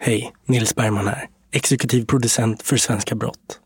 Hej, 0.00 0.32
Nils 0.46 0.74
Bergman 0.74 1.08
här, 1.08 1.28
exekutiv 1.52 2.04
producent 2.06 2.62
för 2.62 2.76
Svenska 2.76 3.14
Brott. 3.14 3.60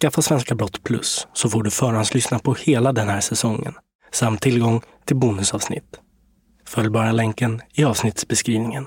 Skaffa 0.00 0.22
Svenska 0.22 0.54
Brott 0.54 0.82
Plus 0.82 1.28
så 1.32 1.48
får 1.48 1.62
du 1.62 1.70
förhandslyssna 1.70 2.38
på 2.38 2.54
hela 2.54 2.92
den 2.92 3.08
här 3.08 3.20
säsongen 3.20 3.74
samt 4.12 4.42
tillgång 4.42 4.82
till 5.04 5.16
bonusavsnitt. 5.16 6.00
Följ 6.66 6.90
bara 6.90 7.12
länken 7.12 7.62
i 7.74 7.84
avsnittsbeskrivningen. 7.84 8.86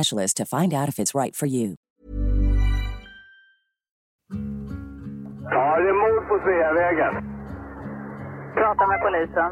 to 0.33 0.45
find 0.45 0.73
out 0.73 0.89
if 0.89 0.99
it's 0.99 1.13
right 1.13 1.35
for 1.35 1.47
you. 1.47 1.75
Ja, 5.51 5.79
det 5.79 5.89
är 5.89 5.93
mord 5.93 6.27
på 6.27 6.39
Sveavägen. 6.45 7.13
Prata 8.53 8.87
med 8.87 8.99
polisen. 9.01 9.51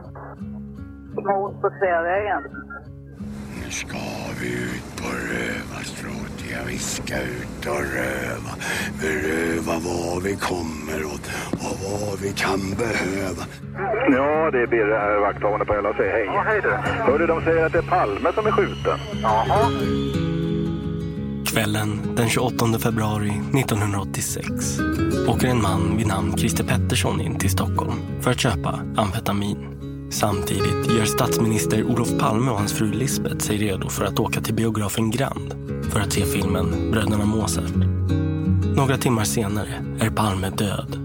Mord 1.15 1.61
på 1.61 1.69
Sveavägen. 1.79 2.41
Nu 3.63 3.71
ska 3.71 3.97
vi 4.41 4.53
ut 4.53 4.97
på 5.01 5.07
rövarstråt. 5.07 6.35
Ja, 6.51 6.59
vi 6.67 6.77
ska 6.77 7.15
ut 7.15 7.65
och 7.65 7.83
röva. 7.97 8.53
Beröva 9.01 9.73
vad 9.89 10.23
vi 10.23 10.35
kommer 10.35 11.05
åt 11.05 11.25
och 11.53 11.77
vad 11.85 12.19
vi 12.21 12.33
kan 12.33 12.59
behöva. 12.77 13.43
Ja, 14.11 14.51
det 14.51 14.61
är 14.61 14.67
Birre 14.67 14.95
här, 14.95 15.19
vakthavande 15.19 15.65
på 15.65 15.73
LAC. 15.73 15.97
Hej. 15.97 16.25
Ja, 16.25 16.43
hej 16.45 16.61
du. 16.61 16.69
Hörde, 17.11 17.27
de 17.27 17.41
säger 17.41 17.65
att 17.65 17.71
det 17.71 17.77
är 17.77 17.89
Palme 17.89 18.31
som 18.33 18.47
är 18.47 18.51
skjuten. 18.51 18.99
Jaha. 19.21 20.18
Kvällen 21.53 22.15
den 22.15 22.29
28 22.29 22.79
februari 22.79 23.29
1986 23.29 24.79
åker 25.27 25.47
en 25.47 25.61
man 25.61 25.97
vid 25.97 26.07
namn 26.07 26.37
Christer 26.37 26.63
Pettersson 26.63 27.21
in 27.21 27.39
till 27.39 27.49
Stockholm 27.49 27.99
för 28.21 28.31
att 28.31 28.39
köpa 28.39 28.79
amfetamin. 28.95 29.57
Samtidigt 30.11 30.91
gör 30.97 31.05
statsminister 31.05 31.83
Olof 31.83 32.19
Palme 32.19 32.51
och 32.51 32.57
hans 32.57 32.73
fru 32.73 32.91
Lisbeth 32.91 33.37
sig 33.37 33.57
redo 33.57 33.89
för 33.89 34.05
att 34.05 34.19
åka 34.19 34.41
till 34.41 34.53
biografen 34.53 35.11
Grand 35.11 35.55
för 35.91 35.99
att 35.99 36.13
se 36.13 36.25
filmen 36.25 36.91
Bröderna 36.91 37.25
Mozart. 37.25 37.75
Några 38.75 38.97
timmar 38.97 39.23
senare 39.23 39.85
är 39.99 40.09
Palme 40.09 40.49
död. 40.49 40.97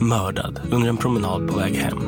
Mördad 0.00 0.60
under 0.70 0.88
en 0.88 0.96
promenad 0.96 1.48
på 1.48 1.56
väg 1.56 1.74
hem. 1.74 1.98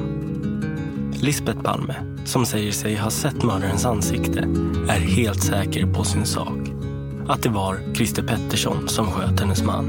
Lisbeth 1.13 1.63
Palme, 1.63 1.95
som 2.25 2.47
säger 2.47 2.73
sig 2.73 2.97
ha 2.97 3.11
sett 3.11 3.43
mördarens 3.43 3.85
ansikte, 3.85 4.41
är 4.89 5.01
helt 5.01 5.43
säker 5.43 5.87
på 5.87 6.05
sin 6.05 6.27
sak 6.27 6.70
att 7.31 7.43
det 7.43 7.49
var 7.49 7.79
Christer 7.95 8.23
Pettersson 8.23 8.89
som 8.89 9.07
sköt 9.07 9.41
hennes 9.41 9.63
man. 9.63 9.87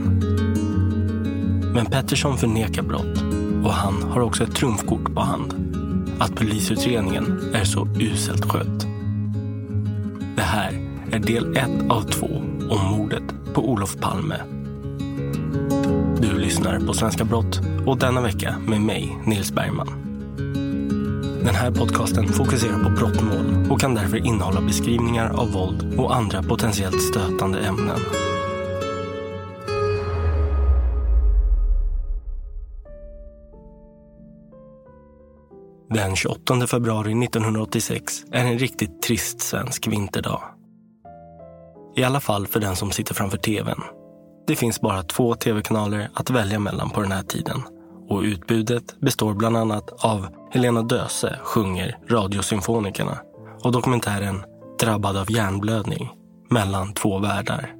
Men 1.73 1.85
Pettersson 1.85 2.37
förnekar 2.37 2.81
brott 2.81 3.23
och 3.63 3.73
han 3.73 4.03
har 4.03 4.21
också 4.21 4.43
ett 4.43 4.55
trumfkort 4.55 5.13
på 5.15 5.21
hand. 5.21 5.53
Att 6.19 6.35
polisutredningen 6.35 7.51
är 7.53 7.63
så 7.63 7.87
uselt 7.99 8.45
skött. 8.45 8.87
Det 10.35 10.41
här 10.41 10.71
är 11.11 11.19
del 11.19 11.57
ett 11.57 11.89
av 11.89 12.01
två 12.01 12.27
om 12.69 12.97
mordet 12.97 13.23
på 13.53 13.69
Olof 13.69 13.97
Palme. 13.97 14.35
Du 16.21 16.39
lyssnar 16.39 16.79
på 16.79 16.93
Svenska 16.93 17.23
Brott 17.23 17.61
och 17.85 17.97
denna 17.97 18.21
vecka 18.21 18.55
med 18.67 18.81
mig, 18.81 19.17
Nils 19.25 19.51
Bergman. 19.51 20.10
Den 21.43 21.55
här 21.55 21.71
podcasten 21.71 22.27
fokuserar 22.27 22.83
på 22.83 22.89
brottmål 22.89 23.71
och 23.71 23.79
kan 23.79 23.95
därför 23.95 24.17
innehålla 24.27 24.61
beskrivningar 24.61 25.29
av 25.29 25.51
våld 25.51 25.99
och 25.99 26.15
andra 26.15 26.43
potentiellt 26.43 27.01
stötande 27.01 27.59
ämnen. 27.59 27.99
Den 35.89 36.15
28 36.15 36.67
februari 36.67 37.25
1986 37.25 38.23
är 38.31 38.45
en 38.45 38.59
riktigt 38.59 39.01
trist 39.01 39.41
svensk 39.41 39.87
vinterdag. 39.87 40.41
I 41.95 42.03
alla 42.03 42.19
fall 42.19 42.47
för 42.47 42.59
den 42.59 42.75
som 42.75 42.91
sitter 42.91 43.13
framför 43.13 43.37
tvn. 43.37 43.81
Det 44.47 44.55
finns 44.55 44.81
bara 44.81 45.03
två 45.03 45.35
tv-kanaler 45.35 46.09
att 46.13 46.29
välja 46.29 46.59
mellan 46.59 46.89
på 46.89 47.01
den 47.01 47.11
här 47.11 47.23
tiden 47.23 47.61
och 48.09 48.21
utbudet 48.21 48.99
består 48.99 49.33
bland 49.33 49.57
annat 49.57 50.05
av 50.05 50.27
Helena 50.53 50.81
Döse 50.81 51.39
sjunger 51.43 51.97
Radiosymfonikerna 52.09 53.17
och 53.63 53.71
dokumentären 53.71 54.43
Drabbad 54.79 55.17
av 55.17 55.31
hjärnblödning 55.31 56.09
mellan 56.49 56.93
två 56.93 57.19
världar. 57.19 57.75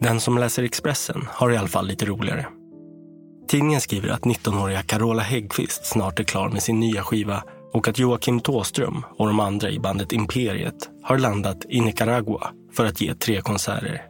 Den 0.00 0.20
som 0.20 0.38
läser 0.38 0.62
Expressen 0.62 1.22
har 1.28 1.50
i 1.50 1.56
alla 1.56 1.68
fall 1.68 1.86
lite 1.86 2.06
roligare. 2.06 2.46
Tidningen 3.48 3.80
skriver 3.80 4.08
att 4.08 4.22
19-åriga 4.22 4.82
Carola 4.82 5.22
Häggkvist 5.22 5.86
snart 5.86 6.20
är 6.20 6.24
klar 6.24 6.48
med 6.48 6.62
sin 6.62 6.80
nya 6.80 7.02
skiva 7.02 7.42
och 7.72 7.88
att 7.88 7.98
Joakim 7.98 8.40
Tåström 8.40 9.04
och 9.16 9.26
de 9.26 9.40
andra 9.40 9.70
i 9.70 9.78
bandet 9.78 10.12
Imperiet 10.12 10.90
har 11.02 11.18
landat 11.18 11.64
i 11.68 11.80
Nicaragua 11.80 12.50
för 12.76 12.86
att 12.86 13.00
ge 13.00 13.14
tre 13.14 13.40
konserter. 13.40 14.02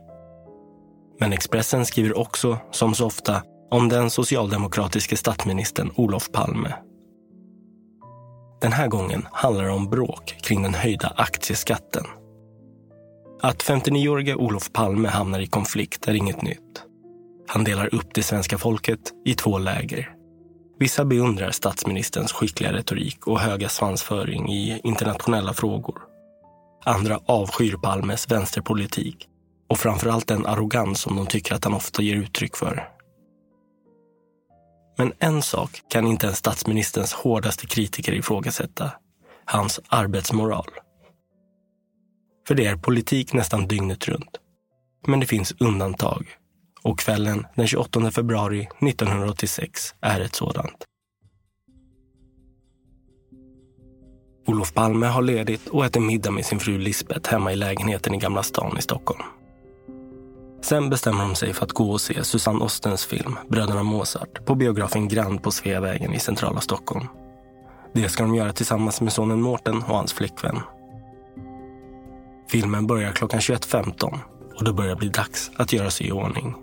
Men 1.21 1.33
Expressen 1.33 1.87
skriver 1.87 2.19
också, 2.19 2.59
som 2.71 2.95
så 2.95 3.07
ofta, 3.07 3.43
om 3.73 3.89
den 3.89 4.11
socialdemokratiske 4.11 5.17
statsministern 5.17 5.91
Olof 5.95 6.33
Palme. 6.33 6.75
Den 8.61 8.73
här 8.73 8.89
gången 8.89 9.27
handlar 9.33 9.65
det 9.65 9.71
om 9.71 9.91
bråk 9.91 10.35
kring 10.43 10.63
den 10.63 10.75
höjda 10.75 11.13
aktieskatten. 11.17 12.05
Att 13.43 13.63
59-årige 13.63 14.35
Olof 14.35 14.73
Palme 14.73 15.09
hamnar 15.09 15.41
i 15.41 15.47
konflikt 15.47 16.09
är 16.09 16.15
inget 16.15 16.43
nytt. 16.43 16.83
Han 17.49 17.65
delar 17.65 17.95
upp 17.95 18.15
det 18.15 18.23
svenska 18.23 18.59
folket 18.59 19.01
i 19.25 19.35
två 19.35 19.59
läger. 19.59 20.15
Vissa 20.79 21.05
beundrar 21.05 21.51
statsministerns 21.51 22.33
skickliga 22.33 22.73
retorik 22.73 23.27
och 23.27 23.41
höga 23.41 23.69
svansföring 23.69 24.53
i 24.53 24.81
internationella 24.85 25.53
frågor. 25.53 25.99
Andra 26.85 27.21
avskyr 27.27 27.77
Palmes 27.77 28.31
vänsterpolitik 28.31 29.29
och 29.69 29.79
framförallt 29.79 30.29
den 30.29 30.47
arrogans 30.47 31.01
som 31.01 31.17
de 31.17 31.27
tycker 31.27 31.55
att 31.55 31.65
han 31.65 31.75
ofta 31.75 32.03
ger 32.03 32.17
uttryck 32.17 32.57
för. 32.57 32.89
Men 34.97 35.13
en 35.19 35.43
sak 35.43 35.83
kan 35.89 36.07
inte 36.07 36.27
ens 36.27 36.39
statsministerns 36.39 37.13
hårdaste 37.13 37.67
kritiker 37.67 38.13
ifrågasätta. 38.13 38.93
Hans 39.45 39.81
arbetsmoral. 39.89 40.69
För 42.49 42.55
det 42.55 42.67
är 42.67 42.77
politik 42.77 43.33
nästan 43.33 43.69
dygnet 43.69 44.09
runt. 44.09 44.39
Men 45.07 45.21
det 45.21 45.27
finns 45.27 45.55
undantag. 45.59 46.27
Och 46.83 46.99
kvällen 46.99 47.47
den 47.55 47.67
28 47.67 48.11
februari 48.11 48.69
1986 48.81 49.95
är 50.01 50.21
ett 50.21 50.35
sådant. 50.35 50.85
Olof 54.47 54.75
Palme 54.75 55.07
har 55.07 55.23
ledigt 55.23 55.69
och 55.69 55.85
äter 55.85 56.01
middag 56.01 56.31
med 56.31 56.47
sin 56.47 56.59
fru 56.59 56.79
Lisbeth 56.79 57.31
hemma 57.31 57.53
i 57.53 57.57
lägenheten 57.57 58.15
i 58.15 58.19
Gamla 58.19 58.43
stan 58.43 58.79
i 58.79 58.83
Stockholm. 58.83 59.23
Sen 60.63 60.91
bestämmer 60.91 61.23
de 61.23 61.35
sig 61.35 61.53
för 61.53 61.65
att 61.65 61.73
gå 61.73 61.91
och 61.91 62.01
se 62.01 62.25
Susanne 62.25 62.65
Ostens 62.65 63.07
film 63.07 63.39
Bröderna 63.49 63.83
Mozart 63.83 64.45
på 64.45 64.55
biografen 64.55 65.09
Grand 65.09 65.43
på 65.43 65.51
Sveavägen 65.51 66.15
i 66.15 66.19
centrala 66.19 66.61
Stockholm. 66.61 67.07
Det 67.95 68.09
ska 68.09 68.23
de 68.23 68.35
göra 68.35 68.53
tillsammans 68.53 69.01
med 69.01 69.13
sonen 69.13 69.41
Mårten 69.41 69.77
och 69.77 69.97
hans 69.97 70.13
flickvän. 70.13 70.61
Filmen 72.49 72.87
börjar 72.87 73.13
klockan 73.13 73.41
21.15 73.41 74.19
och 74.59 74.65
det 74.65 74.73
börjar 74.73 74.97
bli 74.97 75.09
dags 75.09 75.51
att 75.57 75.73
göra 75.73 75.91
sig 75.91 76.07
i 76.07 76.13
ordning. 76.13 76.55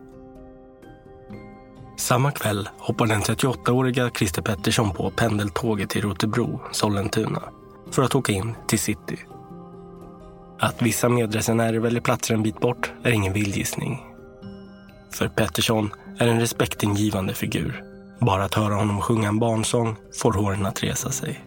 Samma 1.98 2.32
kväll 2.32 2.70
hoppar 2.78 3.08
den 3.08 3.22
38-åriga 3.22 4.10
Christer 4.10 4.42
Pettersson 4.42 4.92
på 4.92 5.12
pendeltåget 5.12 5.90
till 5.90 6.02
Rotebro, 6.02 6.62
Sollentuna, 6.72 7.42
för 7.92 8.04
att 8.04 8.16
åka 8.16 8.34
in 8.34 8.56
till 8.68 8.80
city. 8.80 9.18
Att 10.60 10.82
vissa 10.82 11.10
medresenärer 11.10 11.80
väljer 11.80 12.02
platser 12.02 12.34
en 12.34 12.44
bit 12.44 12.60
bort 12.60 12.92
är 13.04 13.12
ingen 13.12 13.34
vildgissning. 13.34 14.00
För 15.12 15.28
Pettersson 15.28 15.90
är 16.18 16.28
en 16.28 16.40
respektingivande 16.40 17.34
figur. 17.34 17.84
Bara 18.20 18.44
att 18.44 18.54
höra 18.54 18.76
honom 18.76 19.02
sjunga 19.02 19.28
en 19.28 19.40
barnsång 19.40 19.96
får 20.22 20.34
håren 20.34 20.66
att 20.66 20.84
resa 20.84 21.12
sig. 21.12 21.44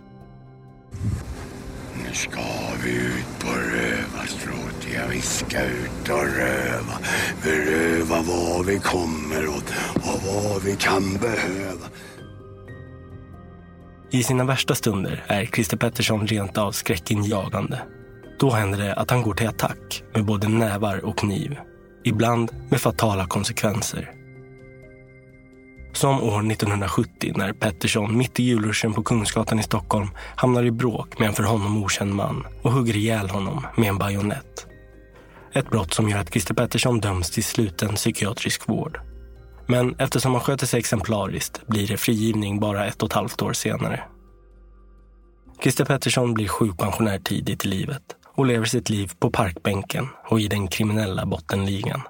Nu 2.05 2.15
ska 2.15 2.41
vi 2.85 2.91
ut 2.91 3.39
på 3.41 3.51
rövarstråt, 3.53 4.87
ja 4.95 5.03
vi 5.11 5.21
ska 5.21 5.63
ut 5.63 6.09
och 6.09 6.37
röva. 6.37 6.99
Beröva 7.43 8.23
vad 8.23 8.67
vi 8.67 8.79
kommer 8.79 9.49
åt 9.49 9.73
och 9.95 10.21
vad 10.27 10.63
vi 10.63 10.77
kan 10.77 11.17
behöva. 11.17 11.87
I 14.11 14.23
sina 14.23 14.45
värsta 14.45 14.75
stunder 14.75 15.25
är 15.27 15.47
Christer 15.47 15.77
Pettersson 15.77 16.27
rent 16.27 16.59
av 16.59 16.73
skräckinjagande. 16.73 17.81
Då 18.43 18.51
händer 18.51 18.79
det 18.79 18.95
att 18.95 19.11
han 19.11 19.23
går 19.23 19.35
till 19.35 19.49
attack 19.49 20.03
med 20.15 20.25
både 20.25 20.49
nävar 20.49 21.05
och 21.05 21.19
kniv. 21.19 21.57
Ibland 22.05 22.51
med 22.71 22.81
fatala 22.81 23.27
konsekvenser. 23.27 24.11
Som 25.93 26.23
år 26.23 26.53
1970 26.53 27.33
när 27.37 27.53
Pettersson 27.53 28.19
mitt 28.19 28.41
i 28.41 28.43
julruschen 28.43 28.93
på 28.93 29.03
Kungsgatan 29.03 29.59
i 29.59 29.63
Stockholm 29.63 30.09
hamnar 30.37 30.65
i 30.65 30.71
bråk 30.71 31.19
med 31.19 31.29
en 31.29 31.35
för 31.35 31.43
honom 31.43 31.85
okänd 31.85 32.15
man 32.15 32.47
och 32.63 32.73
hugger 32.73 32.97
ihjäl 32.97 33.31
honom 33.31 33.67
med 33.77 33.89
en 33.89 33.99
bajonett. 33.99 34.67
Ett 35.53 35.71
brott 35.71 35.95
som 35.95 36.09
gör 36.09 36.19
att 36.19 36.31
Christer 36.31 36.55
Pettersson 36.55 37.01
döms 37.01 37.31
till 37.31 37.45
sluten 37.45 37.95
psykiatrisk 37.95 38.69
vård. 38.69 39.01
Men 39.67 39.95
eftersom 39.99 40.33
han 40.33 40.41
sköter 40.41 40.67
sig 40.67 40.79
exemplariskt 40.79 41.67
blir 41.67 41.89
det 41.89 41.97
frigivning 41.97 42.61
bara 42.61 42.87
ett 42.87 43.03
och 43.03 43.09
ett 43.09 43.13
halvt 43.13 43.43
år 43.43 43.53
senare. 43.53 44.03
Christer 45.63 45.85
Pettersson 45.85 46.35
blir 46.35 46.49
sjukpensionär 46.49 47.19
tidigt 47.19 47.65
i 47.65 47.69
livet 47.69 48.17
och 48.35 48.47
lever 48.47 48.67
sitt 48.67 48.91
liv 48.91 49.13
på 49.19 49.31
parkbänken 49.31 50.09
och 50.29 50.41
i 50.41 50.49
den 50.49 50.69
kriminella 50.69 51.27
bottenligan. 51.27 52.03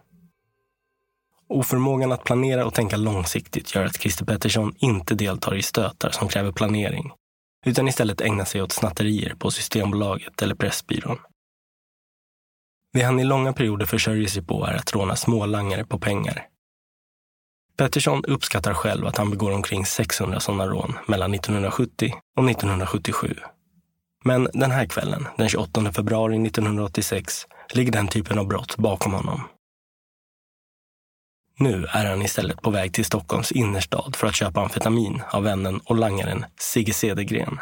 Oförmågan 1.49 2.13
att 2.13 2.25
planera 2.25 2.67
och 2.67 2.75
tänka 2.75 2.97
långsiktigt 2.97 3.75
gör 3.75 3.85
att 3.85 4.01
Christer 4.01 4.25
Pettersson 4.25 4.75
inte 4.79 5.15
deltar 5.15 5.57
i 5.57 5.63
stötar 5.63 6.11
som 6.11 6.29
kräver 6.29 6.53
planering, 6.53 7.13
utan 7.67 7.89
istället 7.89 8.21
ägnar 8.21 8.45
sig 8.45 8.63
åt 8.63 8.73
snatterier 8.73 9.35
på 9.35 9.51
Systembolaget 9.51 10.43
eller 10.43 10.55
Pressbyrån. 10.55 11.19
Det 12.93 13.03
han 13.03 13.21
i 13.21 13.25
långa 13.25 13.53
perioder 13.53 13.87
försörjer 13.87 14.29
sig 14.29 14.43
på 14.43 14.67
är 14.67 14.75
att 14.75 14.95
råna 14.95 15.17
smålangare 15.17 15.85
på 15.85 15.99
pengar. 15.99 16.47
Pettersson 17.77 18.25
uppskattar 18.25 18.75
själv 18.75 19.07
att 19.07 19.17
han 19.17 19.31
begår 19.31 19.53
omkring 19.53 19.87
600 19.87 20.41
sådana 20.41 20.67
rån 20.67 20.99
mellan 21.07 21.35
1970 21.35 22.13
och 22.37 22.51
1977. 22.51 23.35
Men 24.23 24.49
den 24.53 24.71
här 24.71 24.87
kvällen, 24.87 25.27
den 25.37 25.49
28 25.49 25.93
februari 25.93 26.47
1986, 26.47 27.47
ligger 27.75 27.93
den 27.93 28.09
typen 28.09 28.39
av 28.39 28.47
brott 28.47 28.77
bakom 28.77 29.13
honom. 29.13 29.41
Nu 31.59 31.87
är 31.89 32.11
han 32.11 32.23
istället 32.23 32.63
på 32.63 32.71
väg 32.71 32.95
till 32.95 33.05
Stockholms 33.05 33.53
innerstad 33.53 34.17
för 34.17 34.27
att 34.27 34.35
köpa 34.35 34.61
amfetamin 34.61 35.23
av 35.31 35.43
vännen 35.43 35.81
och 35.85 35.97
langaren 35.97 36.45
Sigge 36.61 36.93
Cedergren. 36.93 37.59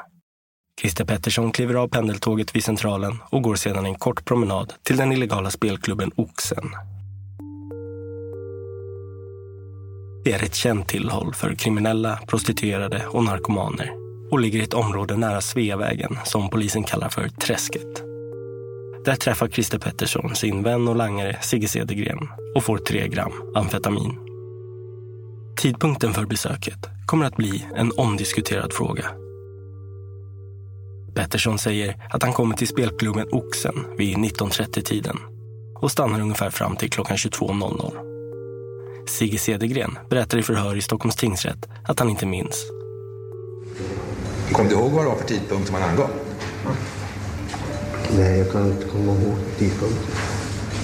Christer 0.81 1.05
Pettersson 1.05 1.53
kliver 1.53 1.75
av 1.75 1.89
pendeltåget 1.89 2.57
vid 2.57 2.65
Centralen 2.65 3.19
och 3.31 3.43
går 3.43 3.55
sedan 3.55 3.87
en 3.87 3.95
kort 3.95 4.25
promenad 4.25 4.73
till 4.83 4.97
den 4.97 5.12
illegala 5.12 5.51
spelklubben 5.51 6.11
Oxen. 6.17 6.71
Det 10.25 10.33
är 10.33 10.45
ett 10.45 10.55
känt 10.55 10.89
tillhåll 10.89 11.35
för 11.35 11.55
kriminella, 11.55 12.21
prostituerade 12.27 13.07
och 13.07 13.25
narkomaner 13.25 14.00
och 14.31 14.41
ligger 14.41 14.61
i 14.61 14.62
ett 14.62 14.75
område 14.75 15.17
nära 15.17 15.41
Sveavägen 15.41 16.19
som 16.25 16.50
polisen 16.50 16.85
kallar 16.85 17.09
för 17.09 17.29
Träsket. 17.29 18.03
Där 19.05 19.17
träffar 19.17 19.49
Christer 19.49 19.79
Pettersson 19.79 20.35
sin 20.35 20.62
vän 20.62 20.88
och 20.88 20.97
langare 20.97 21.37
Sigge 21.41 21.69
Cedergren 21.69 22.29
och 22.55 22.65
får 22.65 22.79
tre 22.79 23.09
gram 23.09 23.32
amfetamin. 23.55 24.19
Tidpunkten 25.56 26.15
för 26.15 26.27
besöket 26.27 26.79
kommer 27.06 27.27
att 27.27 27.37
bli 27.37 27.67
en 27.75 27.93
omdiskuterad 27.97 28.73
fråga. 28.73 29.05
Pettersson 31.15 31.59
säger 31.59 31.97
att 32.11 32.23
han 32.23 32.33
kommer 32.33 32.56
till 32.56 32.69
spelklubben 32.69 33.29
Oxen 33.33 33.75
vid 33.99 34.17
19.30-tiden 34.17 35.17
och 35.75 35.91
stannar 35.91 36.21
ungefär 36.21 36.50
fram 36.50 36.76
till 36.76 36.91
klockan 36.91 37.17
22.00. 37.17 37.93
Sigge 39.06 39.38
Cedergren 39.38 39.99
berättar 40.11 40.38
i 40.38 40.43
förhör 40.43 40.76
i 40.76 40.81
Stockholms 40.81 41.17
tingsrätt 41.17 41.69
att 41.85 41.99
han 41.99 42.11
inte 42.11 42.26
minns. 42.26 42.80
Kom 44.52 44.69
du 44.69 44.75
ihåg 44.75 44.91
vad 44.91 45.05
det 45.05 45.08
var 45.08 45.17
för 45.17 45.29
tidpunkt 45.29 45.67
som 45.67 45.75
han 45.75 45.91
angav? 45.91 46.11
Nej, 48.17 48.38
jag 48.38 48.52
kan 48.52 48.73
inte 48.73 48.87
komma 48.87 49.12
ihåg 49.12 49.37
tidpunkten. 49.58 50.14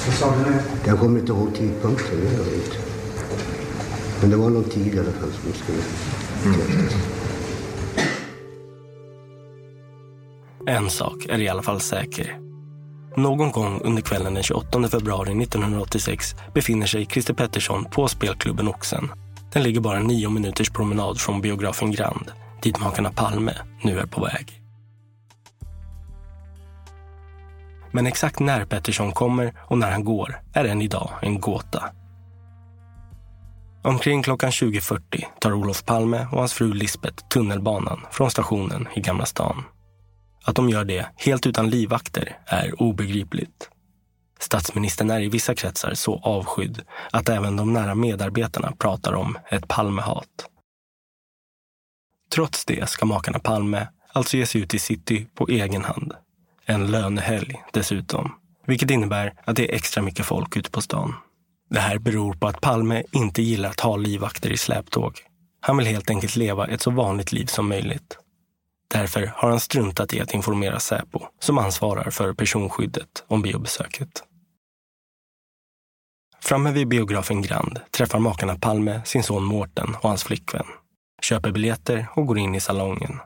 Vad 0.06 0.14
sa 0.14 0.34
du 0.36 0.50
nu? 0.50 0.56
Jag 0.84 0.98
kommer 0.98 1.20
inte 1.20 1.32
ihåg 1.32 1.54
tidpunkten, 1.54 2.20
det 2.20 2.24
gör 2.24 2.38
jag 2.38 2.54
inte. 2.54 2.76
Men 4.20 4.30
det 4.30 4.36
var 4.36 4.50
någon 4.50 4.64
tid 4.64 4.94
i 4.94 4.98
alla 4.98 5.12
fall 5.12 5.30
som 5.32 5.52
skulle 5.52 5.78
bekräftas. 6.44 6.94
En 10.66 10.90
sak 10.90 11.26
är 11.28 11.40
i 11.40 11.48
alla 11.48 11.62
fall 11.62 11.80
säker. 11.80 12.38
Någon 13.16 13.52
gång 13.52 13.80
under 13.84 14.02
kvällen 14.02 14.34
den 14.34 14.42
28 14.42 14.88
februari 14.88 15.42
1986 15.42 16.34
befinner 16.54 16.86
sig 16.86 17.06
Christer 17.06 17.34
Pettersson 17.34 17.84
på 17.84 18.08
spelklubben 18.08 18.68
Oxen. 18.68 19.08
Den 19.52 19.62
ligger 19.62 19.80
bara 19.80 20.00
nio 20.00 20.30
minuters 20.30 20.70
promenad 20.70 21.20
från 21.20 21.40
biografen 21.40 21.90
Grand, 21.90 22.30
dit 22.66 22.80
makarna 22.80 23.12
Palme 23.12 23.54
nu 23.82 23.98
är 23.98 24.06
på 24.06 24.20
väg. 24.20 24.62
Men 27.90 28.06
exakt 28.06 28.40
när 28.40 28.64
Pettersson 28.64 29.12
kommer 29.12 29.54
och 29.58 29.78
när 29.78 29.90
han 29.90 30.04
går 30.04 30.40
är 30.52 30.64
än 30.64 30.82
idag 30.82 31.10
en 31.22 31.40
gåta. 31.40 31.90
Omkring 33.84 34.22
klockan 34.22 34.50
20.40 34.50 35.24
tar 35.40 35.52
Olof 35.52 35.84
Palme 35.84 36.26
och 36.32 36.38
hans 36.38 36.52
fru 36.52 36.74
Lisbeth 36.74 37.28
tunnelbanan 37.28 38.00
från 38.10 38.30
stationen 38.30 38.88
i 38.94 39.00
Gamla 39.00 39.26
stan. 39.26 39.64
Att 40.44 40.56
de 40.56 40.68
gör 40.68 40.84
det 40.84 41.06
helt 41.16 41.46
utan 41.46 41.70
livvakter 41.70 42.38
är 42.46 42.82
obegripligt. 42.82 43.70
Statsministern 44.40 45.10
är 45.10 45.20
i 45.20 45.28
vissa 45.28 45.54
kretsar 45.54 45.94
så 45.94 46.20
avskydd 46.22 46.82
att 47.10 47.28
även 47.28 47.56
de 47.56 47.72
nära 47.72 47.94
medarbetarna 47.94 48.72
pratar 48.78 49.12
om 49.12 49.38
ett 49.50 49.68
Palmehat. 49.68 50.55
Trots 52.30 52.64
det 52.64 52.88
ska 52.88 53.06
makarna 53.06 53.38
Palme 53.38 53.88
alltså 54.12 54.36
ge 54.36 54.46
sig 54.46 54.60
ut 54.60 54.74
i 54.74 54.78
city 54.78 55.26
på 55.34 55.48
egen 55.48 55.84
hand. 55.84 56.12
En 56.64 56.86
lönehelg 56.90 57.62
dessutom, 57.72 58.34
vilket 58.66 58.90
innebär 58.90 59.34
att 59.44 59.56
det 59.56 59.70
är 59.70 59.74
extra 59.74 60.02
mycket 60.02 60.26
folk 60.26 60.56
ute 60.56 60.70
på 60.70 60.80
stan. 60.80 61.14
Det 61.70 61.80
här 61.80 61.98
beror 61.98 62.34
på 62.34 62.46
att 62.46 62.60
Palme 62.60 63.02
inte 63.12 63.42
gillar 63.42 63.70
att 63.70 63.80
ha 63.80 63.96
livvakter 63.96 64.50
i 64.50 64.56
släptåg. 64.56 65.20
Han 65.60 65.76
vill 65.76 65.86
helt 65.86 66.10
enkelt 66.10 66.36
leva 66.36 66.66
ett 66.66 66.80
så 66.82 66.90
vanligt 66.90 67.32
liv 67.32 67.46
som 67.46 67.68
möjligt. 67.68 68.18
Därför 68.88 69.32
har 69.36 69.50
han 69.50 69.60
struntat 69.60 70.14
i 70.14 70.20
att 70.20 70.34
informera 70.34 70.80
Säpo, 70.80 71.20
som 71.40 71.58
ansvarar 71.58 72.10
för 72.10 72.32
personskyddet 72.32 73.24
om 73.26 73.42
biobesöket. 73.42 74.24
Framme 76.40 76.72
vid 76.72 76.88
biografen 76.88 77.42
Grand 77.42 77.80
träffar 77.90 78.18
makarna 78.18 78.58
Palme 78.58 79.00
sin 79.04 79.22
son 79.22 79.44
Mårten 79.44 79.94
och 79.94 80.08
hans 80.08 80.24
flickvän, 80.24 80.66
köper 81.28 81.52
biljetter 81.52 82.06
och 82.14 82.26
går 82.26 82.38
in 82.38 82.54
i 82.54 82.60
salongen. 82.60 83.18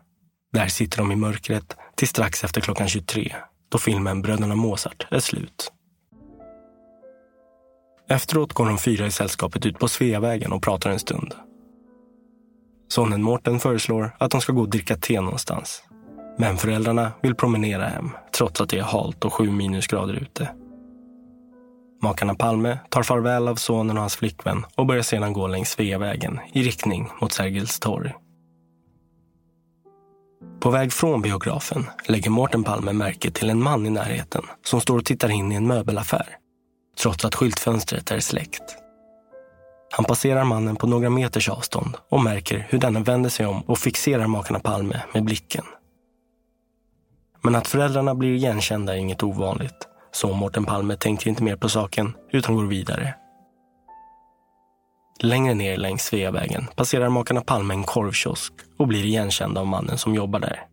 Där 0.52 0.66
sitter 0.66 0.98
de 0.98 1.12
i 1.12 1.16
mörkret 1.16 1.76
till 1.94 2.08
strax 2.08 2.44
efter 2.44 2.60
klockan 2.60 2.88
23, 2.88 3.34
då 3.68 3.78
filmen 3.78 4.22
Bröderna 4.22 4.54
Mozart 4.54 5.06
är 5.10 5.20
slut. 5.20 5.72
Efteråt 8.08 8.52
går 8.52 8.66
de 8.66 8.78
fyra 8.78 9.06
i 9.06 9.10
sällskapet 9.10 9.66
ut 9.66 9.78
på 9.78 9.88
Sveavägen 9.88 10.52
och 10.52 10.62
pratar 10.62 10.90
en 10.90 10.98
stund. 10.98 11.34
Sonen 12.88 13.22
Mårten 13.22 13.60
föreslår 13.60 14.16
att 14.18 14.30
de 14.30 14.40
ska 14.40 14.52
gå 14.52 14.60
och 14.60 14.70
dricka 14.70 14.96
te 14.96 15.20
någonstans. 15.20 15.82
Men 16.38 16.56
föräldrarna 16.56 17.12
vill 17.22 17.34
promenera 17.34 17.86
hem, 17.86 18.10
trots 18.32 18.60
att 18.60 18.68
det 18.68 18.78
är 18.78 18.82
halt 18.82 19.24
och 19.24 19.32
sju 19.32 19.50
minusgrader 19.50 20.14
ute. 20.14 20.48
Makarna 22.02 22.34
Palme 22.34 22.78
tar 22.88 23.02
farväl 23.02 23.48
av 23.48 23.56
sonen 23.56 23.96
och 23.96 24.00
hans 24.00 24.16
flickvän 24.16 24.66
och 24.74 24.86
börjar 24.86 25.02
sedan 25.02 25.32
gå 25.32 25.46
längs 25.46 25.70
Sveavägen 25.70 26.40
i 26.52 26.62
riktning 26.62 27.08
mot 27.20 27.32
Sergels 27.32 27.80
torg. 27.80 28.14
På 30.60 30.70
väg 30.70 30.92
från 30.92 31.22
biografen 31.22 31.86
lägger 32.08 32.30
Mårten 32.30 32.64
Palme 32.64 32.92
märke 32.92 33.30
till 33.30 33.50
en 33.50 33.62
man 33.62 33.86
i 33.86 33.90
närheten 33.90 34.42
som 34.64 34.80
står 34.80 34.98
och 34.98 35.04
tittar 35.04 35.28
in 35.28 35.52
i 35.52 35.54
en 35.54 35.66
möbelaffär, 35.66 36.36
trots 37.02 37.24
att 37.24 37.34
skyltfönstret 37.34 38.10
är 38.10 38.20
släckt. 38.20 38.76
Han 39.92 40.04
passerar 40.04 40.44
mannen 40.44 40.76
på 40.76 40.86
några 40.86 41.10
meters 41.10 41.48
avstånd 41.48 41.96
och 42.08 42.22
märker 42.22 42.66
hur 42.68 42.78
denne 42.78 43.00
vänder 43.00 43.30
sig 43.30 43.46
om 43.46 43.60
och 43.60 43.78
fixerar 43.78 44.26
makarna 44.26 44.60
Palme 44.60 45.02
med 45.14 45.24
blicken. 45.24 45.64
Men 47.42 47.54
att 47.54 47.68
föräldrarna 47.68 48.14
blir 48.14 48.34
igenkända 48.34 48.94
är 48.94 48.98
inget 48.98 49.22
ovanligt, 49.22 49.88
så 50.12 50.34
Mårten 50.34 50.64
Palme 50.64 50.96
tänker 50.96 51.28
inte 51.28 51.42
mer 51.42 51.56
på 51.56 51.68
saken 51.68 52.12
utan 52.32 52.56
går 52.56 52.66
vidare. 52.66 53.14
Längre 55.22 55.54
ner 55.54 55.76
längs 55.76 56.02
Sveavägen 56.02 56.66
passerar 56.76 57.08
makarna 57.08 57.40
Palme 57.40 57.74
en 57.74 57.84
korvkiosk 57.84 58.52
och 58.78 58.86
blir 58.86 59.04
igenkända 59.04 59.60
av 59.60 59.66
mannen 59.66 59.98
som 59.98 60.14
jobbar 60.14 60.40
där. 60.40 60.66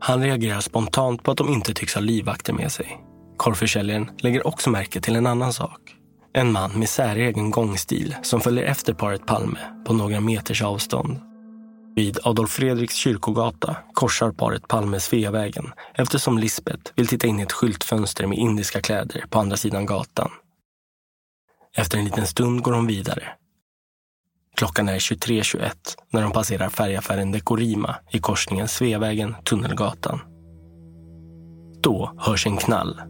Han 0.00 0.22
reagerar 0.22 0.60
spontant 0.60 1.22
på 1.22 1.30
att 1.30 1.38
de 1.38 1.48
inte 1.48 1.74
tycks 1.74 1.94
ha 1.94 2.00
livvakter 2.00 2.52
med 2.52 2.72
sig. 2.72 3.00
Korvförsäljaren 3.36 4.10
lägger 4.18 4.46
också 4.46 4.70
märke 4.70 5.00
till 5.00 5.16
en 5.16 5.26
annan 5.26 5.52
sak. 5.52 5.80
En 6.32 6.52
man 6.52 6.78
med 6.78 6.88
säregen 6.88 7.50
gångstil 7.50 8.16
som 8.22 8.40
följer 8.40 8.64
efter 8.64 8.94
paret 8.94 9.26
Palme 9.26 9.58
på 9.86 9.92
några 9.92 10.20
meters 10.20 10.62
avstånd. 10.62 11.33
Vid 11.96 12.18
Adolf 12.22 12.50
Fredriks 12.50 12.94
kyrkogata 12.94 13.76
korsar 13.92 14.32
paret 14.32 14.68
Palme 14.68 15.00
Sveavägen 15.00 15.72
eftersom 15.94 16.38
Lisbeth 16.38 16.92
vill 16.96 17.06
titta 17.06 17.26
in 17.26 17.40
i 17.40 17.42
ett 17.42 17.52
skyltfönster 17.52 18.26
med 18.26 18.38
indiska 18.38 18.80
kläder 18.80 19.24
på 19.30 19.38
andra 19.38 19.56
sidan 19.56 19.86
gatan. 19.86 20.30
Efter 21.76 21.98
en 21.98 22.04
liten 22.04 22.26
stund 22.26 22.62
går 22.62 22.72
hon 22.72 22.86
vidare. 22.86 23.28
Klockan 24.56 24.88
är 24.88 24.98
23.21 24.98 25.70
när 26.12 26.22
de 26.22 26.32
passerar 26.32 26.68
färgaffären 26.68 27.32
Dekorima 27.32 27.96
i 28.10 28.18
korsningen 28.18 28.68
Sveavägen-Tunnelgatan. 28.68 30.20
Då 31.82 32.14
hörs 32.18 32.46
en 32.46 32.56
knall. 32.56 33.00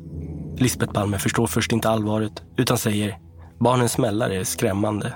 Lisbeth 0.57 0.93
Palme 0.93 1.19
förstår 1.19 1.47
först 1.47 1.73
inte 1.73 1.89
allvaret 1.89 2.43
utan 2.57 2.79
säger 2.79 3.19
barnens 3.61 3.93
smällare 3.93 4.37
är 4.37 4.45
skrämmande. 4.45 5.15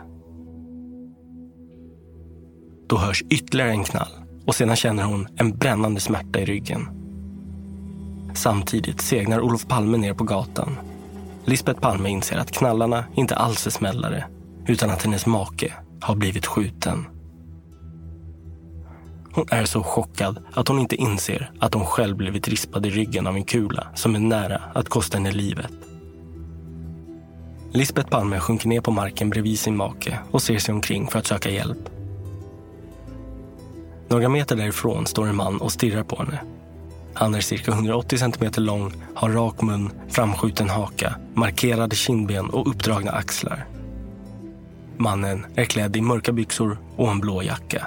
Då 2.89 2.99
hörs 2.99 3.23
ytterligare 3.31 3.71
en 3.71 3.85
knall 3.85 4.09
och 4.47 4.55
sedan 4.55 4.77
känner 4.77 5.05
hon 5.05 5.29
en 5.37 5.59
brännande 5.59 6.01
smärta 6.01 6.41
i 6.41 6.45
ryggen. 6.45 6.89
Samtidigt 8.35 9.01
segnar 9.01 9.41
Olof 9.41 9.67
Palme 9.67 9.99
ner 9.99 10.15
på 10.15 10.25
gatan. 10.25 10.77
Lisbeth 11.45 11.81
Palme 11.81 12.09
inser 12.09 12.39
att 12.39 12.51
knallarna 12.53 13.05
inte 13.15 13.37
alls 13.37 13.67
är 13.67 13.71
smällare 13.71 14.25
utan 14.67 14.91
att 14.91 15.03
hennes 15.03 15.27
make 15.27 15.73
har 16.01 16.17
blivit 16.17 16.47
skjuten. 16.47 17.07
Hon 19.33 19.47
är 19.51 19.65
så 19.65 19.83
chockad 19.83 20.39
att 20.53 20.69
hon 20.69 20.79
inte 20.79 20.97
inser 20.97 21.51
att 21.61 21.75
hon 21.75 21.87
själv 21.87 22.17
blivit 22.17 22.49
rispad 22.49 22.87
i 22.87 22.91
ryggen 22.91 23.27
av 23.27 23.37
en 23.37 23.45
kula 23.45 23.87
som 23.95 24.15
är 24.15 24.19
nära 24.19 24.63
att 24.75 24.89
kosta 24.89 25.17
henne 25.17 25.33
livet. 25.33 25.73
Lisbeth 27.73 28.09
Palme 28.09 28.41
sjunker 28.41 28.69
ner 28.69 28.81
på 28.81 28.91
marken 28.91 29.31
bredvid 29.31 29.59
sin 29.59 29.77
make 29.77 30.19
och 30.31 30.43
ser 30.43 30.59
sig 30.59 30.75
omkring 30.75 31.07
för 31.07 31.19
att 31.19 31.27
söka 31.27 31.51
hjälp. 31.51 31.98
Några 34.09 34.29
meter 34.29 34.57
därifrån 34.57 35.07
står 35.07 35.27
en 35.27 35.37
man 35.37 35.61
och 35.61 35.73
stirrar 35.73 36.03
på 36.03 36.17
henne. 36.17 36.41
Han 37.15 37.35
är 37.35 37.41
cirka 37.41 37.71
180 37.71 38.19
centimeter 38.19 38.61
lång, 38.61 38.93
har 39.15 39.31
rak 39.31 39.63
mun, 39.63 39.91
framskjuten 40.09 40.69
haka, 40.69 41.15
markerade 41.35 41.97
kindben 41.97 42.51
och 42.51 42.69
uppdragna 42.69 43.11
axlar. 43.11 43.67
Mannen 44.97 45.47
är 45.55 45.65
klädd 45.65 45.97
i 45.97 46.01
mörka 46.01 46.33
byxor 46.33 46.79
och 46.97 47.11
en 47.11 47.21
blå 47.21 47.43
jacka. 47.43 47.87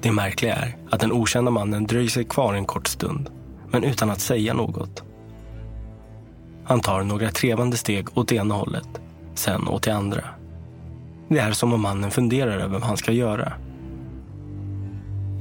Det 0.00 0.12
märkliga 0.12 0.54
är 0.54 0.76
att 0.90 1.00
den 1.00 1.12
okända 1.12 1.50
mannen 1.50 1.86
dröjer 1.86 2.08
sig 2.08 2.24
kvar 2.24 2.54
en 2.54 2.64
kort 2.64 2.86
stund, 2.86 3.30
men 3.70 3.84
utan 3.84 4.10
att 4.10 4.20
säga 4.20 4.54
något. 4.54 5.02
Han 6.64 6.80
tar 6.80 7.02
några 7.02 7.30
trevande 7.30 7.76
steg 7.76 8.18
åt 8.18 8.32
ena 8.32 8.54
hållet, 8.54 8.88
sen 9.34 9.68
åt 9.68 9.82
det 9.82 9.94
andra. 9.94 10.24
Det 11.28 11.38
är 11.38 11.52
som 11.52 11.72
om 11.72 11.80
mannen 11.80 12.10
funderar 12.10 12.58
över 12.58 12.78
vad 12.78 12.82
han 12.82 12.96
ska 12.96 13.12
göra. 13.12 13.52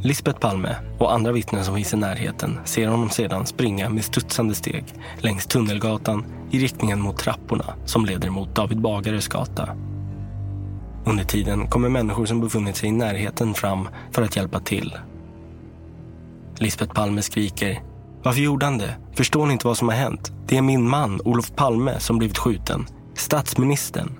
Lisbeth 0.04 0.40
Palme 0.40 0.76
och 1.00 1.14
andra 1.14 1.32
vittnen 1.32 1.66
som 1.66 1.76
finns 1.76 1.94
i 1.94 1.98
närheten 1.98 2.60
ser 2.66 2.88
honom 2.88 3.10
sedan 3.10 3.46
springa 3.46 3.90
med 3.90 4.06
studsande 4.06 4.56
steg 4.56 4.84
längs 5.20 5.46
Tunnelgatan 5.46 6.26
i 6.52 6.60
riktningen 6.60 7.02
mot 7.02 7.18
trapporna 7.18 7.66
som 7.86 8.06
leder 8.06 8.30
mot 8.30 8.56
David 8.56 8.82
Bagares 8.82 9.28
gata. 9.28 9.70
Under 11.06 11.24
tiden 11.24 11.68
kommer 11.68 11.90
människor 11.90 12.26
som 12.26 12.42
befunnit 12.42 12.76
sig 12.76 12.90
i 12.90 12.92
närheten 12.92 13.54
fram 13.54 13.90
för 14.12 14.22
att 14.22 14.36
hjälpa 14.36 14.60
till. 14.60 14.98
Lisbeth 16.58 16.94
Palme 16.94 17.22
skriker. 17.22 17.84
Varför 18.24 18.42
gjorde 18.42 18.66
han 18.66 18.78
det? 18.78 18.96
Förstår 19.16 19.46
ni 19.46 19.54
inte 19.54 19.68
vad 19.68 19.78
som 19.78 19.88
har 19.88 19.96
hänt? 19.96 20.32
Det 20.48 20.58
är 20.58 20.62
min 20.62 20.90
man, 20.90 21.22
Olof 21.22 21.56
Palme, 21.56 22.00
som 22.00 22.18
blivit 22.18 22.38
skjuten. 22.38 22.86
Statsministern. 23.14 24.20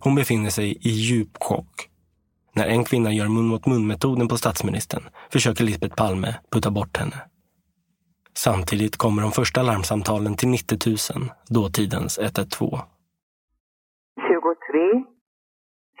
Hon 0.00 0.14
befinner 0.14 0.50
sig 0.50 0.78
i 0.80 0.90
djup 0.90 1.36
chock. 1.40 1.88
När 2.58 2.66
en 2.74 2.84
kvinna 2.84 3.10
gör 3.18 3.28
mun 3.36 3.48
mot 3.52 3.66
mun-metoden 3.66 4.28
på 4.28 4.36
statsministern 4.42 5.04
försöker 5.34 5.62
Lisbeth 5.64 5.96
Palme 6.00 6.30
putta 6.52 6.70
bort 6.78 6.94
henne. 7.00 7.18
Samtidigt 8.46 8.96
kommer 9.02 9.20
de 9.26 9.30
första 9.40 9.60
larmsamtalen 9.70 10.34
till 10.36 10.48
90 10.48 10.78
000, 10.86 11.30
dåtidens 11.56 12.12
112. 12.18 12.78
23, 14.28 15.04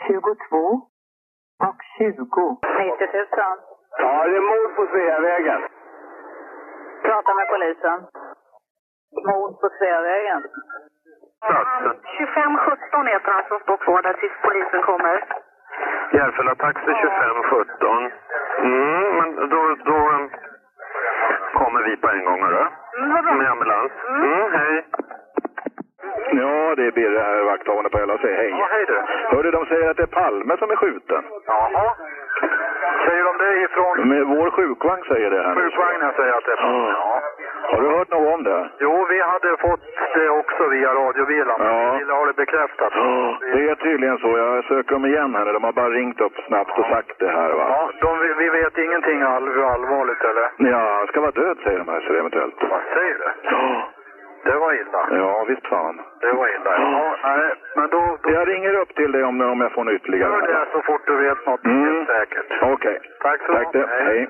22 0.06 0.56
och 1.68 1.78
20. 1.98 2.44
90 2.84 3.06
000. 3.14 3.56
Ja, 4.02 4.12
det 4.28 4.36
är 4.40 4.46
mord 4.52 4.70
på 4.76 4.82
Sveavägen. 4.92 5.60
Prata 7.06 7.30
med 7.38 7.46
polisen. 7.52 7.98
Mord 9.30 9.52
på 9.60 9.68
Sveavägen. 9.76 10.42
2517 11.42 13.12
heter 13.12 13.30
han 13.36 13.44
som 13.50 13.58
står 13.64 13.78
kvar 13.84 14.00
där 14.06 14.16
tills 14.20 14.36
polisen 14.46 14.82
kommer. 14.90 15.16
Järfälla 16.12 16.54
taxi 16.54 16.92
2517. 16.94 18.10
Mm, 18.58 19.16
men 19.16 19.48
då, 19.48 19.76
då 19.84 19.98
kommer 21.54 21.82
vi 21.82 21.96
på 21.96 22.08
en 22.08 22.24
gång, 22.24 22.42
hörru. 22.42 22.64
Mm, 22.98 23.38
Med 23.38 23.50
ambulans. 23.50 23.92
Mm, 24.08 24.52
hej. 24.52 24.84
Ja, 26.32 26.74
det 26.76 26.86
är 26.86 26.90
Birre 26.90 27.18
här, 27.18 27.42
vakthavande 27.44 27.90
på 27.90 27.98
LAC. 28.06 28.20
Hej. 28.22 28.50
Ja, 28.50 28.66
hej 28.70 28.84
du. 28.86 29.02
Hörde 29.36 29.50
de 29.50 29.66
säger 29.66 29.90
att 29.90 29.96
det 29.96 30.02
är 30.02 30.06
Palme 30.20 30.56
som 30.56 30.70
är 30.70 30.76
skjuten. 30.76 31.22
Jaha. 31.46 31.94
Säger 33.06 33.24
de 33.24 33.38
det 33.44 33.60
ifrån? 33.64 34.08
Men 34.08 34.36
vår 34.36 34.50
sjukvagn 34.50 35.04
säger 35.08 35.30
det 35.30 35.42
här. 35.42 35.54
Sjukvagnen 35.54 36.12
säger 36.16 36.32
att 36.32 36.44
det 36.44 36.52
är 36.52 36.56
Palme, 36.56 36.88
ja. 36.88 37.15
Har 37.62 37.80
du 37.82 37.88
hört 37.88 38.10
något 38.10 38.34
om 38.34 38.42
det? 38.44 38.68
Jo, 38.80 39.06
vi 39.10 39.20
hade 39.20 39.56
fått 39.56 39.80
det 40.14 40.28
också 40.28 40.68
via 40.68 40.94
radiobilarna. 40.94 41.64
Ja. 41.64 41.92
Vi 41.92 41.98
ville 41.98 42.12
ha 42.12 42.24
det 42.26 42.36
bekräftat. 42.36 42.92
Det 43.54 43.68
är 43.70 43.74
tydligen 43.74 44.18
så. 44.18 44.28
Jag 44.38 44.64
söker 44.64 44.92
dem 44.92 45.06
igen 45.06 45.34
här. 45.34 45.52
De 45.52 45.64
har 45.64 45.72
bara 45.72 45.90
ringt 45.90 46.20
upp 46.20 46.36
snabbt 46.46 46.78
och 46.78 46.86
sagt 46.86 47.18
det 47.18 47.28
här. 47.28 47.50
Va? 47.52 47.66
Ja, 47.68 47.90
de, 48.00 48.34
vi, 48.38 48.48
vet 48.48 48.78
ingenting 48.78 49.22
all, 49.22 49.48
hur 49.48 49.64
allvarligt 49.74 50.20
eller? 50.24 50.70
Ja, 50.72 50.78
han 50.98 51.06
ska 51.06 51.20
vara 51.20 51.30
död 51.30 51.56
säger 51.64 51.78
de 51.78 51.88
här 51.88 52.00
så 52.00 52.12
eventuellt. 52.12 52.54
Vad 52.70 52.80
säger 52.94 53.14
du? 53.18 53.30
Ja. 53.50 53.88
Det 54.44 54.56
var 54.58 54.72
illa. 54.72 55.06
Ja, 55.10 55.44
visst 55.48 55.66
fan. 55.66 56.00
Det 56.20 56.32
var 56.32 56.48
illa. 56.48 56.70
Ja, 56.80 57.16
nej, 57.24 57.54
men 57.76 57.88
då, 57.90 58.16
då 58.22 58.30
Jag 58.30 58.48
ringer 58.48 58.74
upp 58.74 58.94
till 58.94 59.12
dig 59.12 59.24
om, 59.24 59.40
om 59.40 59.60
jag 59.60 59.72
får 59.72 59.84
något 59.84 59.94
ytterligare. 59.94 60.32
gör 60.32 60.40
det 60.42 60.66
så 60.72 60.82
fort 60.82 61.00
du 61.06 61.16
vet 61.16 61.46
något 61.46 61.64
Mm. 61.64 61.84
helt 61.84 62.08
säkert. 62.08 62.62
Okej. 62.62 62.98
Tack 63.22 63.40
så 63.46 63.52
Tack 63.52 63.72
det. 63.72 63.78
mycket. 63.78 63.90
Hej. 64.06 64.28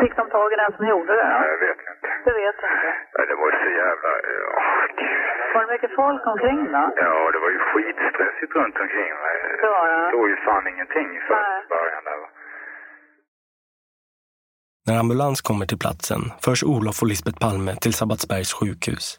Fick 0.00 0.14
de 0.20 0.24
tag 0.36 0.48
i 0.54 0.56
den 0.62 0.72
som 0.76 0.84
gjorde 0.92 1.12
det? 1.20 1.28
Nej, 1.34 1.48
jag 1.54 1.60
vet 1.66 1.80
inte. 1.92 2.06
Det 2.26 2.34
vet 2.42 2.56
jag 2.62 2.70
inte. 2.74 2.90
Nej, 3.14 3.24
det 3.30 3.36
var 3.40 3.46
ju 3.52 3.56
så 3.64 3.70
jävla... 3.82 4.10
Ja, 4.38 4.52
gud. 5.00 5.22
Var 5.54 5.60
det 5.64 5.70
mycket 5.74 5.92
folk 6.02 6.22
omkring 6.32 6.60
då? 6.76 6.82
Ja, 7.06 7.14
det 7.34 7.40
var 7.44 7.50
ju 7.56 7.60
skitstressigt 7.68 8.52
runt 8.58 8.76
omkring 8.84 9.12
mig. 9.24 9.36
Det 9.62 9.70
var 9.76 9.84
det. 9.92 10.00
Det 10.06 10.16
låg 10.16 10.28
ju 10.34 10.36
fan 10.46 10.64
ingenting 10.72 11.08
i 11.18 11.20
början 11.74 12.04
där. 12.08 12.18
När 14.86 14.98
ambulans 14.98 15.40
kommer 15.40 15.66
till 15.66 15.78
platsen 15.78 16.20
förs 16.44 16.62
Olof 16.64 17.02
och 17.02 17.08
Lisbeth 17.08 17.38
Palme 17.44 17.72
till 17.82 17.94
Sabbatsbergs 17.94 18.52
sjukhus. 18.60 19.18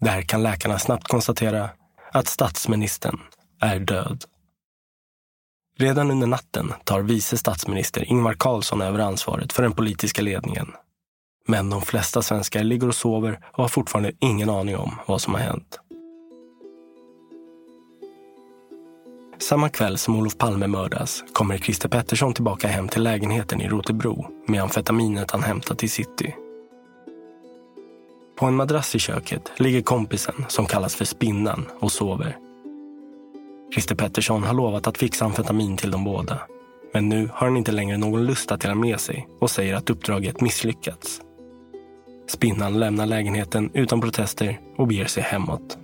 Där 0.00 0.20
kan 0.30 0.42
läkarna 0.42 0.78
snabbt 0.78 1.08
konstatera 1.08 1.62
att 2.18 2.26
statsministern 2.26 3.18
är 3.62 3.78
död. 3.78 4.18
Redan 5.78 6.10
under 6.10 6.26
natten 6.26 6.72
tar 6.84 7.00
vice 7.00 7.36
statsminister 7.36 8.04
Ingvar 8.04 8.34
Carlsson 8.38 8.82
över 8.82 8.98
ansvaret 8.98 9.52
för 9.52 9.62
den 9.62 9.72
politiska 9.72 10.22
ledningen. 10.22 10.66
Men 11.48 11.70
de 11.70 11.82
flesta 11.82 12.22
svenskar 12.22 12.64
ligger 12.64 12.88
och 12.88 12.94
sover 12.94 13.40
och 13.52 13.64
har 13.64 13.68
fortfarande 13.68 14.12
ingen 14.20 14.50
aning 14.50 14.76
om 14.76 14.94
vad 15.06 15.20
som 15.20 15.34
har 15.34 15.40
hänt. 15.40 15.80
Samma 19.38 19.68
kväll 19.68 19.98
som 19.98 20.16
Olof 20.16 20.38
Palme 20.38 20.66
mördas 20.66 21.24
kommer 21.32 21.58
Christer 21.58 21.88
Pettersson 21.88 22.34
tillbaka 22.34 22.68
hem 22.68 22.88
till 22.88 23.02
lägenheten 23.02 23.60
i 23.60 23.68
Rotebro 23.68 24.26
med 24.46 24.62
amfetaminet 24.62 25.30
han 25.30 25.42
hämtat 25.42 25.82
i 25.82 25.88
city. 25.88 26.34
På 28.38 28.46
en 28.46 28.54
madrass 28.54 28.94
i 28.94 28.98
köket 28.98 29.52
ligger 29.56 29.82
kompisen 29.82 30.44
som 30.48 30.66
kallas 30.66 30.94
för 30.94 31.04
Spinnan 31.04 31.66
och 31.80 31.92
sover. 31.92 32.45
Christer 33.72 33.94
Pettersson 33.94 34.42
har 34.42 34.54
lovat 34.54 34.86
att 34.86 34.98
fixa 34.98 35.24
amfetamin 35.24 35.76
till 35.76 35.90
dem 35.90 36.04
båda. 36.04 36.40
Men 36.94 37.08
nu 37.08 37.28
har 37.32 37.46
han 37.46 37.56
inte 37.56 37.72
längre 37.72 37.96
någon 37.96 38.26
lust 38.26 38.52
att 38.52 38.60
dela 38.60 38.74
med 38.74 39.00
sig 39.00 39.28
och 39.40 39.50
säger 39.50 39.74
att 39.74 39.90
uppdraget 39.90 40.40
misslyckats. 40.40 41.20
Spinnan 42.28 42.78
lämnar 42.80 43.06
lägenheten 43.06 43.70
utan 43.74 44.00
protester 44.00 44.60
och 44.76 44.86
beger 44.86 45.06
sig 45.06 45.22
hemåt. 45.22 45.78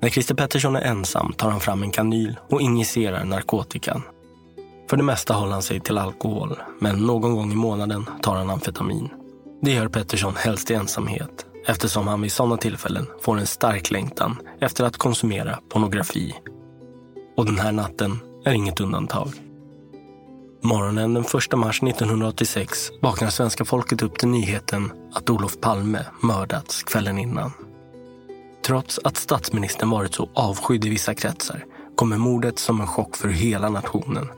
När 0.00 0.08
Christer 0.08 0.34
Pettersson 0.34 0.76
är 0.76 0.80
ensam 0.80 1.32
tar 1.32 1.50
han 1.50 1.60
fram 1.60 1.82
en 1.82 1.90
kanyl 1.90 2.36
och 2.50 2.60
injicerar 2.60 3.24
narkotikan. 3.24 4.02
För 4.90 4.96
det 4.96 5.02
mesta 5.02 5.34
håller 5.34 5.52
han 5.52 5.62
sig 5.62 5.80
till 5.80 5.98
alkohol, 5.98 6.58
men 6.80 6.96
någon 6.98 7.34
gång 7.34 7.52
i 7.52 7.56
månaden 7.56 8.04
tar 8.22 8.36
han 8.36 8.50
amfetamin. 8.50 9.08
Det 9.62 9.72
gör 9.72 9.88
Pettersson 9.88 10.36
helst 10.36 10.70
i 10.70 10.74
ensamhet 10.74 11.46
eftersom 11.66 12.08
han 12.08 12.22
vid 12.22 12.32
sådana 12.32 12.56
tillfällen 12.56 13.06
får 13.20 13.38
en 13.38 13.46
stark 13.46 13.90
längtan 13.90 14.36
efter 14.60 14.84
att 14.84 14.96
konsumera 14.96 15.58
pornografi. 15.68 16.34
Och 17.36 17.46
den 17.46 17.58
här 17.58 17.72
natten 17.72 18.18
är 18.44 18.52
inget 18.52 18.80
undantag. 18.80 19.32
Morgonen 20.62 21.14
den 21.14 21.24
1 21.24 21.58
mars 21.58 21.82
1986 21.82 22.90
vaknar 23.02 23.30
svenska 23.30 23.64
folket 23.64 24.02
upp 24.02 24.18
till 24.18 24.28
nyheten 24.28 24.92
att 25.12 25.30
Olof 25.30 25.60
Palme 25.60 26.06
mördats 26.22 26.82
kvällen 26.82 27.18
innan. 27.18 27.52
Trots 28.66 29.00
att 29.04 29.16
statsministern 29.16 29.90
varit 29.90 30.14
så 30.14 30.28
avskydd 30.34 30.84
i 30.84 30.88
vissa 30.88 31.14
kretsar 31.14 31.64
kommer 31.96 32.16
mordet 32.16 32.58
som 32.58 32.80
en 32.80 32.86
chock 32.86 33.16
för 33.16 33.28
hela 33.28 33.68
nationen. 33.68 34.28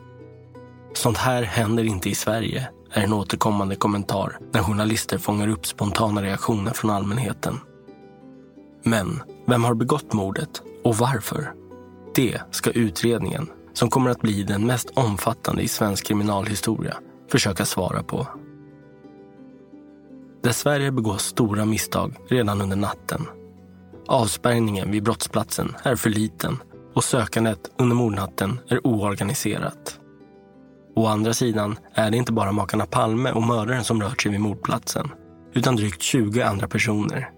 Sånt 0.94 1.16
här 1.16 1.42
händer 1.42 1.84
inte 1.84 2.10
i 2.10 2.14
Sverige, 2.14 2.68
är 2.92 3.02
en 3.02 3.12
återkommande 3.12 3.76
kommentar 3.76 4.38
när 4.52 4.62
journalister 4.62 5.18
fångar 5.18 5.48
upp 5.48 5.66
spontana 5.66 6.22
reaktioner 6.22 6.72
från 6.72 6.90
allmänheten. 6.90 7.60
Men 8.82 9.22
vem 9.46 9.64
har 9.64 9.74
begått 9.74 10.12
mordet 10.12 10.62
och 10.84 10.96
varför? 10.96 11.52
Det 12.18 12.40
ska 12.50 12.70
utredningen, 12.70 13.48
som 13.72 13.90
kommer 13.90 14.10
att 14.10 14.20
bli 14.20 14.42
den 14.42 14.66
mest 14.66 14.90
omfattande 14.90 15.62
i 15.62 15.68
svensk 15.68 16.06
kriminalhistoria, 16.06 16.96
försöka 17.30 17.64
svara 17.64 18.02
på. 18.02 18.26
Dessvärre 20.42 20.92
begås 20.92 21.22
stora 21.22 21.64
misstag 21.64 22.14
redan 22.28 22.60
under 22.60 22.76
natten. 22.76 23.26
Avspärrningen 24.06 24.90
vid 24.90 25.02
brottsplatsen 25.02 25.76
är 25.82 25.96
för 25.96 26.10
liten 26.10 26.56
och 26.94 27.04
sökandet 27.04 27.70
under 27.78 27.96
mordnatten 27.96 28.60
är 28.68 28.86
oorganiserat. 28.86 30.00
Å 30.96 31.06
andra 31.06 31.34
sidan 31.34 31.78
är 31.94 32.10
det 32.10 32.16
inte 32.16 32.32
bara 32.32 32.52
makarna 32.52 32.86
Palme 32.86 33.32
och 33.32 33.42
mördaren 33.42 33.84
som 33.84 34.02
rört 34.02 34.22
sig 34.22 34.32
vid 34.32 34.40
mordplatsen, 34.40 35.08
utan 35.54 35.76
drygt 35.76 36.02
20 36.02 36.42
andra 36.42 36.68
personer. 36.68 37.37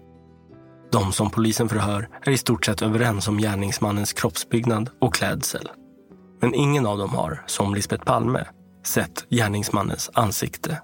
De 0.91 1.11
som 1.11 1.29
polisen 1.29 1.69
förhör 1.69 2.09
är 2.21 2.31
i 2.31 2.37
stort 2.37 2.65
sett 2.65 2.81
överens 2.81 3.27
om 3.27 3.37
gärningsmannens 3.37 4.13
kroppsbyggnad 4.13 4.89
och 4.99 5.13
klädsel. 5.13 5.69
Men 6.41 6.53
ingen 6.53 6.85
av 6.85 6.97
dem 6.97 7.09
har, 7.09 7.43
som 7.47 7.75
Lisbeth 7.75 8.03
Palme, 8.03 8.45
sett 8.85 9.25
gärningsmannens 9.29 10.09
ansikte. 10.13 10.81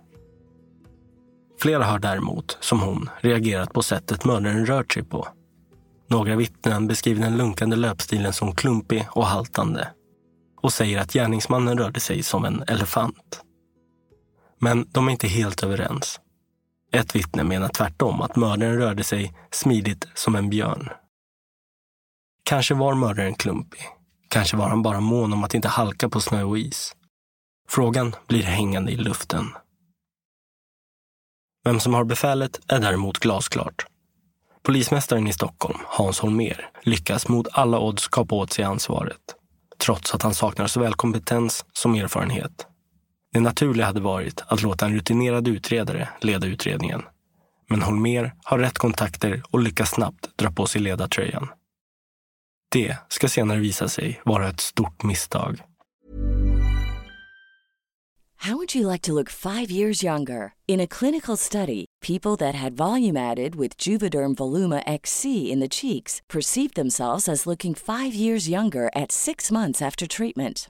Flera 1.60 1.84
har 1.84 2.00
däremot, 2.00 2.58
som 2.60 2.82
hon, 2.82 3.10
reagerat 3.20 3.74
på 3.74 3.82
sättet 3.82 4.26
mördaren 4.26 4.66
rört 4.66 4.94
sig 4.94 5.04
på. 5.04 5.28
Några 6.10 6.36
vittnen 6.36 6.88
beskriver 6.88 7.22
den 7.22 7.38
lunkande 7.38 7.76
löpstilen 7.76 8.34
som 8.34 8.56
klumpig 8.56 9.08
och 9.12 9.26
haltande 9.26 9.88
och 10.62 10.74
säger 10.74 11.02
att 11.02 11.14
gärningsmannen 11.14 11.78
rörde 11.78 12.00
sig 12.00 12.24
som 12.24 12.46
en 12.46 12.64
elefant. 12.68 13.42
Men 14.60 14.88
de 14.92 15.08
är 15.08 15.12
inte 15.12 15.28
helt 15.28 15.64
överens. 15.64 16.20
Ett 16.92 17.16
vittne 17.16 17.44
menar 17.44 17.70
tvärtom 17.70 18.22
att 18.22 18.36
mördaren 18.36 18.78
rörde 18.78 19.04
sig 19.04 19.34
smidigt 19.52 20.08
som 20.14 20.36
en 20.36 20.50
björn. 20.50 20.90
Kanske 22.44 22.74
var 22.74 22.96
mördaren 22.96 23.36
klumpig. 23.36 23.82
Kanske 24.30 24.58
var 24.58 24.70
han 24.70 24.82
bara 24.82 25.00
mån 25.00 25.34
om 25.34 25.44
att 25.44 25.54
inte 25.54 25.68
halka 25.68 26.10
på 26.10 26.22
snö 26.22 26.44
och 26.44 26.58
is. 26.58 26.96
Frågan 27.70 28.16
blir 28.28 28.44
hängande 28.44 28.92
i 28.92 28.96
luften. 28.96 29.46
Vem 31.64 31.80
som 31.80 31.94
har 31.94 32.04
befälet 32.04 32.60
är 32.68 32.80
däremot 32.80 33.20
glasklart. 33.20 33.86
Polismästaren 34.64 35.28
i 35.28 35.34
Stockholm, 35.34 35.80
Hans 35.86 36.20
Holmér, 36.20 36.70
lyckas 36.82 37.28
mot 37.28 37.48
alla 37.52 37.80
odds 37.80 38.08
kapa 38.08 38.36
åt 38.36 38.54
sig 38.54 38.66
ansvaret. 38.66 39.36
Trots 39.78 40.16
att 40.16 40.22
han 40.22 40.34
saknar 40.34 40.68
såväl 40.68 40.94
kompetens 40.94 41.66
som 41.74 41.96
erfarenhet. 41.96 42.67
Det 43.38 43.42
naturliga 43.42 43.86
hade 43.86 44.00
varit 44.00 44.44
att 44.48 44.62
låta 44.62 44.86
en 44.86 44.94
rutinerad 44.94 45.48
utredare 45.48 46.10
leda 46.22 46.48
utredningen. 46.48 47.02
Men 47.70 47.82
Holmér 47.82 48.32
har 48.44 48.60
rätt 48.60 48.78
kontakter 48.78 49.42
och 49.52 49.60
lyckas 49.60 49.90
snabbt 49.90 50.38
dra 50.38 50.52
på 50.52 50.66
sig 50.66 50.82
ledartröjan. 50.82 51.48
Det 52.72 52.98
ska 53.08 53.28
senare 53.28 53.60
visa 53.60 53.88
sig 53.88 54.22
vara 54.26 54.50
ett 54.50 54.60
stort 54.60 55.04
misstag. 55.04 55.64
How 58.38 58.54
would 58.54 58.76
you 58.76 58.92
like 58.92 59.08
to 59.08 59.14
look 59.14 59.30
five 59.30 59.72
years 59.72 60.04
younger? 60.04 60.54
In 60.68 60.82
a 60.82 60.88
clinical 60.88 61.38
study, 61.38 61.86
people 62.08 62.38
that 62.38 62.56
had 62.62 62.74
volume 62.78 63.32
added 63.32 63.56
with 63.56 63.88
Juvederm 63.88 64.36
Voluma 64.36 64.82
XC 65.04 65.26
in 65.26 65.60
the 65.60 65.70
cheeks 65.70 66.22
perceived 66.34 66.76
themselves 66.76 67.30
as 67.30 67.46
looking 67.46 67.76
five 67.76 68.14
years 68.16 68.50
younger 68.50 68.90
at 68.96 69.12
six 69.12 69.52
months 69.52 69.82
after 69.82 70.08
treatment. 70.08 70.70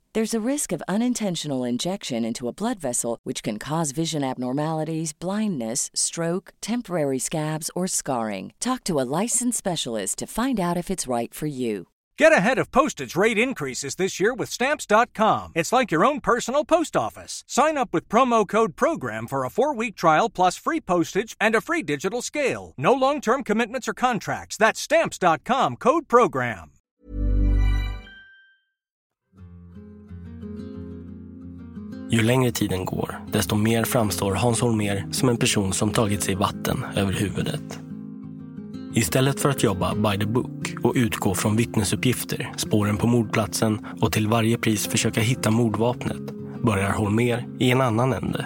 There's 0.13 0.33
a 0.33 0.49
risk 0.49 0.73
of 0.73 0.83
unintentional 0.89 1.63
injection 1.63 2.25
into 2.25 2.49
a 2.49 2.53
blood 2.53 2.81
vessel, 2.81 3.17
which 3.23 3.43
can 3.43 3.57
cause 3.57 3.91
vision 3.91 4.25
abnormalities, 4.25 5.13
blindness, 5.13 5.89
stroke, 5.95 6.53
temporary 6.59 7.19
scabs, 7.19 7.71
or 7.75 7.87
scarring. 7.87 8.51
Talk 8.59 8.83
to 8.85 8.99
a 8.99 9.07
licensed 9.21 9.57
specialist 9.57 10.17
to 10.17 10.27
find 10.27 10.59
out 10.59 10.75
if 10.75 10.89
it's 10.89 11.07
right 11.07 11.33
for 11.33 11.45
you. 11.47 11.87
Get 12.17 12.33
ahead 12.33 12.59
of 12.59 12.71
postage 12.71 13.15
rate 13.15 13.37
increases 13.37 13.95
this 13.95 14.19
year 14.19 14.33
with 14.33 14.49
Stamps.com. 14.49 15.53
It's 15.55 15.71
like 15.71 15.91
your 15.91 16.03
own 16.03 16.19
personal 16.19 16.65
post 16.65 16.97
office. 16.97 17.45
Sign 17.47 17.77
up 17.77 17.93
with 17.93 18.09
promo 18.09 18.45
code 18.45 18.75
PROGRAM 18.75 19.27
for 19.27 19.45
a 19.45 19.49
four 19.49 19.73
week 19.73 19.95
trial 19.95 20.29
plus 20.29 20.57
free 20.57 20.81
postage 20.81 21.37
and 21.39 21.55
a 21.55 21.61
free 21.61 21.83
digital 21.83 22.21
scale. 22.21 22.73
No 22.77 22.91
long 22.91 23.21
term 23.21 23.45
commitments 23.45 23.87
or 23.87 23.93
contracts. 23.93 24.57
That's 24.57 24.81
Stamps.com 24.81 25.77
code 25.77 26.09
PROGRAM. 26.09 26.80
Ju 32.13 32.21
längre 32.21 32.51
tiden 32.51 32.85
går, 32.85 33.19
desto 33.31 33.55
mer 33.55 33.83
framstår 33.83 34.33
Hans 34.33 34.61
Holmér 34.61 35.05
som 35.11 35.29
en 35.29 35.37
person 35.37 35.73
som 35.73 35.89
tagit 35.89 36.23
sig 36.23 36.35
vatten 36.35 36.85
över 36.95 37.13
huvudet. 37.13 37.79
Istället 38.95 39.39
för 39.39 39.49
att 39.49 39.63
jobba 39.63 39.95
by 39.95 40.19
the 40.19 40.25
book 40.25 40.75
och 40.83 40.93
utgå 40.95 41.35
från 41.35 41.55
vittnesuppgifter, 41.55 42.51
spåren 42.57 42.97
på 42.97 43.07
mordplatsen 43.07 43.85
och 44.01 44.11
till 44.11 44.27
varje 44.27 44.57
pris 44.57 44.87
försöka 44.87 45.21
hitta 45.21 45.51
mordvapnet 45.51 46.21
börjar 46.63 46.89
Holmér 46.89 47.47
i 47.59 47.71
en 47.71 47.81
annan 47.81 48.13
ände. 48.13 48.45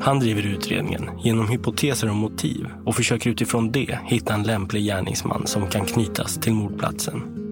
Han 0.00 0.20
driver 0.20 0.46
utredningen 0.46 1.10
genom 1.24 1.48
hypoteser 1.48 2.10
och 2.10 2.16
motiv 2.16 2.66
och 2.84 2.94
försöker 2.94 3.30
utifrån 3.30 3.72
det 3.72 3.98
hitta 4.04 4.34
en 4.34 4.42
lämplig 4.42 4.84
gärningsman 4.84 5.46
som 5.46 5.66
kan 5.66 5.86
knytas 5.86 6.38
till 6.38 6.52
mordplatsen. 6.52 7.47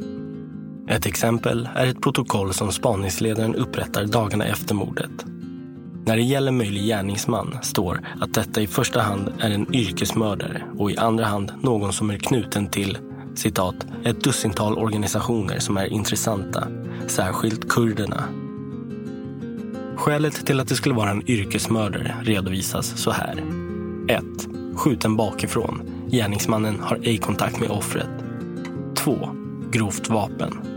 Ett 0.88 1.06
exempel 1.06 1.68
är 1.74 1.86
ett 1.86 2.02
protokoll 2.02 2.54
som 2.54 2.72
spaningsledaren 2.72 3.54
upprättar 3.54 4.04
dagarna 4.04 4.44
efter 4.44 4.74
mordet. 4.74 5.10
När 6.04 6.16
det 6.16 6.22
gäller 6.22 6.52
möjlig 6.52 6.84
gärningsman 6.84 7.58
står 7.62 8.00
att 8.20 8.34
detta 8.34 8.60
i 8.60 8.66
första 8.66 9.00
hand 9.00 9.32
är 9.38 9.50
en 9.50 9.74
yrkesmördare 9.74 10.62
och 10.78 10.90
i 10.90 10.96
andra 10.96 11.24
hand 11.24 11.52
någon 11.60 11.92
som 11.92 12.10
är 12.10 12.18
knuten 12.18 12.68
till 12.68 12.98
citat, 13.34 13.86
ett 14.04 14.24
dussintal 14.24 14.78
organisationer 14.78 15.58
som 15.58 15.76
är 15.76 15.92
intressanta, 15.92 16.68
särskilt 17.06 17.68
kurderna. 17.68 18.24
Skälet 19.96 20.46
till 20.46 20.60
att 20.60 20.68
det 20.68 20.74
skulle 20.74 20.94
vara 20.94 21.10
en 21.10 21.30
yrkesmördare 21.30 22.16
redovisas 22.22 22.86
så 22.96 23.10
här. 23.10 23.42
1. 24.08 24.24
Skjuten 24.76 25.16
bakifrån. 25.16 25.82
Gärningsmannen 26.10 26.80
har 26.80 27.00
ej 27.02 27.18
kontakt 27.18 27.60
med 27.60 27.70
offret. 27.70 28.10
2. 28.94 29.28
Grovt 29.70 30.08
vapen. 30.08 30.75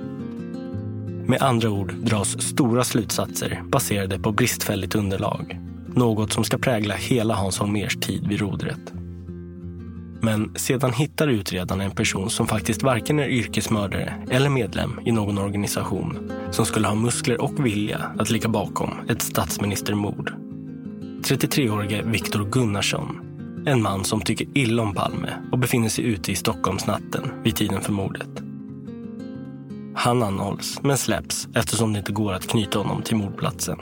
Med 1.30 1.42
andra 1.42 1.70
ord 1.70 1.94
dras 1.94 2.42
stora 2.42 2.84
slutsatser 2.84 3.62
baserade 3.65 4.20
på 4.20 4.32
bristfälligt 4.32 4.96
underlag. 4.96 5.60
Något 5.88 6.34
som 6.34 6.44
ska 6.44 6.58
prägla 6.58 6.96
hela 6.96 7.34
Hans 7.34 7.60
Holmérs 7.60 8.00
tid 8.00 8.28
vid 8.28 8.39
rodret. 8.39 8.94
Men 10.22 10.56
sedan 10.56 10.94
hittar 10.94 11.28
utredarna 11.28 11.84
en 11.84 11.92
person 11.92 12.30
som 12.30 12.48
faktiskt 12.48 12.84
varken 12.84 13.20
är 13.20 13.28
yrkesmördare 13.28 14.13
eller 14.30 14.50
medlem 14.50 15.00
i 15.06 15.12
någon 15.12 15.38
organisation 15.38 16.32
som 16.52 16.65
skulle 16.65 16.88
ha 16.88 16.96
muskler 16.96 17.42
och 17.42 17.65
vilja 17.65 18.02
att 18.20 18.30
ligga 18.30 18.50
bakom 18.50 18.94
ett 19.10 19.22
statsministermord. 19.22 20.34
33-årige 21.22 22.04
Viktor 22.04 22.50
Gunnarsson. 22.52 23.20
En 23.65 23.82
man 23.82 24.04
som 24.04 24.22
tycker 24.22 24.48
illa 24.54 24.84
om 24.84 24.94
Palme 24.94 25.34
och 25.52 25.60
befinner 25.60 25.89
sig 25.89 26.06
ute 26.06 26.32
i 26.32 26.36
Stockholmsnatten 26.36 27.32
vid 27.44 27.56
tiden 27.56 27.82
för 27.82 27.92
mordet. 27.92 28.49
Han 30.00 30.24
anhålls, 30.24 30.80
men 30.84 30.98
släpps 30.98 31.48
eftersom 31.56 31.94
det 31.94 32.00
inte 32.00 32.12
går 32.12 32.34
att 32.34 32.48
knyta 32.48 32.80
honom 32.80 33.02
till 33.02 33.16
mordplatsen. 33.16 33.78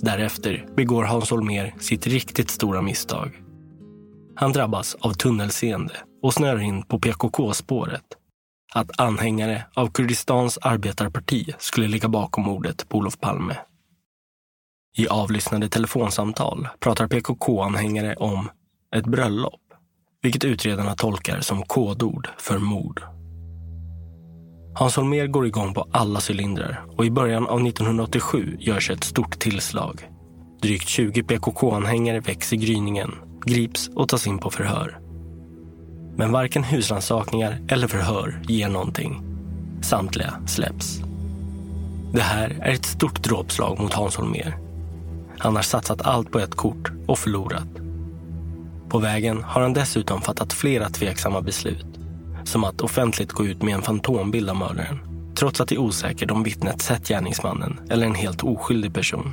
Därefter 0.00 0.66
begår 0.76 1.04
Hans 1.04 1.30
Holmér 1.30 1.74
sitt 1.78 2.06
riktigt 2.06 2.50
stora 2.50 2.82
misstag. 2.82 3.42
Han 4.36 4.52
drabbas 4.52 4.94
av 4.94 5.12
tunnelseende 5.12 5.94
och 6.22 6.34
snöar 6.34 6.60
in 6.60 6.82
på 6.82 6.98
PKK-spåret. 6.98 8.04
Att 8.74 9.00
anhängare 9.00 9.64
av 9.74 9.88
Kurdistans 9.88 10.58
arbetarparti 10.58 11.54
skulle 11.58 11.88
ligga 11.88 12.08
bakom 12.08 12.44
mordet 12.44 12.88
på 12.88 12.98
Olof 12.98 13.20
Palme. 13.20 13.56
I 14.96 15.08
avlyssnade 15.08 15.68
telefonsamtal 15.68 16.68
pratar 16.80 17.08
PKK-anhängare 17.08 18.14
om 18.14 18.50
ett 18.96 19.06
bröllop, 19.06 19.60
vilket 20.22 20.44
utredarna 20.44 20.94
tolkar 20.94 21.40
som 21.40 21.62
kodord 21.62 22.28
för 22.38 22.58
mord. 22.58 23.02
Hans 24.74 24.96
Holmér 24.96 25.26
går 25.26 25.46
igång 25.46 25.74
på 25.74 25.86
alla 25.90 26.20
cylindrar 26.30 26.84
och 26.96 27.04
i 27.04 27.10
början 27.10 27.46
av 27.46 27.66
1987 27.66 28.56
görs 28.60 28.90
ett 28.90 29.04
stort 29.04 29.38
tillslag. 29.38 30.08
Drygt 30.62 30.88
20 30.88 31.22
PKK-anhängare 31.22 32.20
väcks 32.20 32.52
i 32.52 32.56
gryningen, 32.56 33.12
grips 33.44 33.88
och 33.88 34.08
tas 34.08 34.26
in 34.26 34.38
på 34.38 34.50
förhör. 34.50 34.98
Men 36.16 36.32
varken 36.32 36.64
husrannsakningar 36.64 37.58
eller 37.68 37.88
förhör 37.88 38.42
ger 38.48 38.68
någonting. 38.68 39.22
Samtliga 39.82 40.34
släpps. 40.46 41.00
Det 42.12 42.22
här 42.22 42.58
är 42.60 42.72
ett 42.72 42.84
stort 42.84 43.22
dråpslag 43.22 43.80
mot 43.80 43.92
Hans 43.92 44.16
Holmér. 44.16 44.56
Han 45.38 45.56
har 45.56 45.62
satsat 45.62 46.02
allt 46.02 46.32
på 46.32 46.38
ett 46.38 46.54
kort 46.54 46.92
och 47.06 47.18
förlorat. 47.18 47.68
På 48.88 48.98
vägen 48.98 49.42
har 49.42 49.60
han 49.60 49.72
dessutom 49.72 50.20
fattat 50.20 50.52
flera 50.52 50.88
tveksamma 50.88 51.40
beslut. 51.40 51.91
Som 52.44 52.64
att 52.64 52.80
offentligt 52.80 53.32
gå 53.32 53.46
ut 53.46 53.62
med 53.62 53.74
en 53.74 53.82
fantombild 53.82 54.50
av 54.50 54.56
mördaren. 54.56 54.98
Trots 55.34 55.60
att 55.60 55.68
det 55.68 55.74
är 55.74 55.78
osäkert 55.78 56.30
om 56.30 56.42
vittnet 56.42 56.82
sett 56.82 57.08
gärningsmannen 57.08 57.80
eller 57.90 58.06
en 58.06 58.14
helt 58.14 58.42
oskyldig 58.42 58.94
person. 58.94 59.32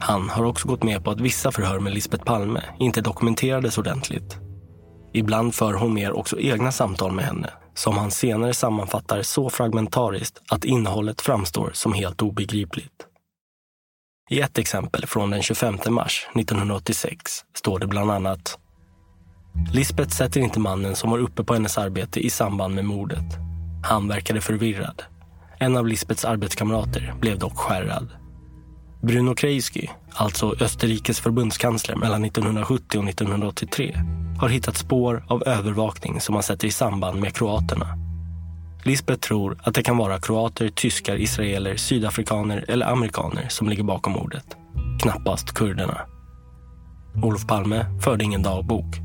Han 0.00 0.28
har 0.28 0.44
också 0.44 0.68
gått 0.68 0.82
med 0.82 1.04
på 1.04 1.10
att 1.10 1.20
vissa 1.20 1.52
förhör 1.52 1.80
med 1.80 1.94
Lisbeth 1.94 2.24
Palme 2.24 2.62
inte 2.78 3.00
dokumenterades 3.00 3.78
ordentligt. 3.78 4.38
Ibland 5.12 5.54
för 5.54 5.72
hon 5.72 5.94
mer 5.94 6.12
också 6.12 6.40
egna 6.40 6.72
samtal 6.72 7.12
med 7.12 7.24
henne 7.24 7.50
som 7.74 7.98
han 7.98 8.10
senare 8.10 8.54
sammanfattar 8.54 9.22
så 9.22 9.50
fragmentariskt 9.50 10.42
att 10.48 10.64
innehållet 10.64 11.20
framstår 11.20 11.70
som 11.74 11.92
helt 11.92 12.22
obegripligt. 12.22 13.06
I 14.30 14.40
ett 14.40 14.58
exempel 14.58 15.06
från 15.06 15.30
den 15.30 15.42
25 15.42 15.78
mars 15.88 16.28
1986 16.34 17.44
står 17.54 17.78
det 17.78 17.86
bland 17.86 18.10
annat 18.10 18.58
Lisbeth 19.72 20.10
sätter 20.10 20.40
inte 20.40 20.60
mannen 20.60 20.96
som 20.96 21.10
var 21.10 21.18
uppe 21.18 21.44
på 21.44 21.54
hennes 21.54 21.78
arbete 21.78 22.20
i 22.26 22.30
samband 22.30 22.74
med 22.74 22.84
mordet. 22.84 23.24
Han 23.82 24.08
verkade 24.08 24.40
förvirrad. 24.40 25.02
En 25.58 25.76
av 25.76 25.86
Lisbeths 25.86 26.24
arbetskamrater 26.24 27.14
blev 27.20 27.38
dock 27.38 27.58
skärrad. 27.58 28.08
Bruno 29.02 29.34
Kreisky, 29.34 29.86
alltså 30.12 30.54
Österrikes 30.60 31.20
förbundskansler 31.20 31.96
mellan 31.96 32.24
1970 32.24 32.98
och 32.98 33.08
1983, 33.08 33.96
har 34.38 34.48
hittat 34.48 34.76
spår 34.76 35.24
av 35.28 35.42
övervakning 35.46 36.20
som 36.20 36.34
han 36.34 36.42
sätter 36.42 36.68
i 36.68 36.70
samband 36.70 37.20
med 37.20 37.34
kroaterna. 37.34 37.86
Lisbeth 38.84 39.20
tror 39.20 39.58
att 39.62 39.74
det 39.74 39.82
kan 39.82 39.96
vara 39.96 40.20
kroater, 40.20 40.68
tyskar, 40.68 41.16
israeler, 41.16 41.76
sydafrikaner 41.76 42.64
eller 42.68 42.86
amerikaner 42.86 43.48
som 43.48 43.68
ligger 43.68 43.84
bakom 43.84 44.12
mordet. 44.12 44.56
Knappast 45.02 45.54
kurderna. 45.54 46.00
Olof 47.22 47.46
Palme 47.46 47.86
förde 48.00 48.24
ingen 48.24 48.42
dagbok. 48.42 49.03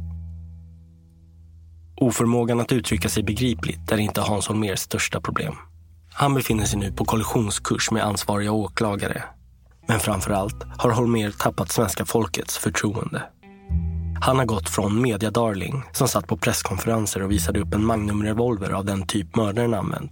Oförmågan 2.02 2.60
att 2.60 2.72
uttrycka 2.72 3.10
sig 3.10 3.24
begripligt 3.24 3.92
är 3.92 3.98
inte 3.98 4.22
Hans 4.22 4.48
Holmérs 4.48 4.80
största 4.80 5.22
problem. 5.22 5.56
Han 6.14 6.34
befinner 6.34 6.66
sig 6.66 6.80
nu 6.80 6.92
på 6.92 7.06
kollisionskurs 7.06 7.92
med 7.92 8.04
ansvariga 8.04 8.52
åklagare. 8.52 9.24
Men 9.88 10.00
framför 10.00 10.32
allt 10.32 10.64
har 10.78 10.92
Holmér 10.92 11.32
tappat 11.32 11.72
svenska 11.72 12.06
folkets 12.06 12.58
förtroende. 12.58 13.24
Han 14.22 14.38
har 14.38 14.46
gått 14.46 14.70
från 14.70 15.02
mediadarling 15.02 15.84
som 15.92 16.08
satt 16.08 16.28
på 16.28 16.38
presskonferenser 16.38 17.24
och 17.24 17.32
visade 17.32 17.60
upp 17.60 17.74
en 17.74 17.86
magnumrevolver 17.86 18.72
av 18.72 18.86
den 18.86 19.08
typ 19.08 19.36
mördaren 19.36 19.74
använt 19.74 20.12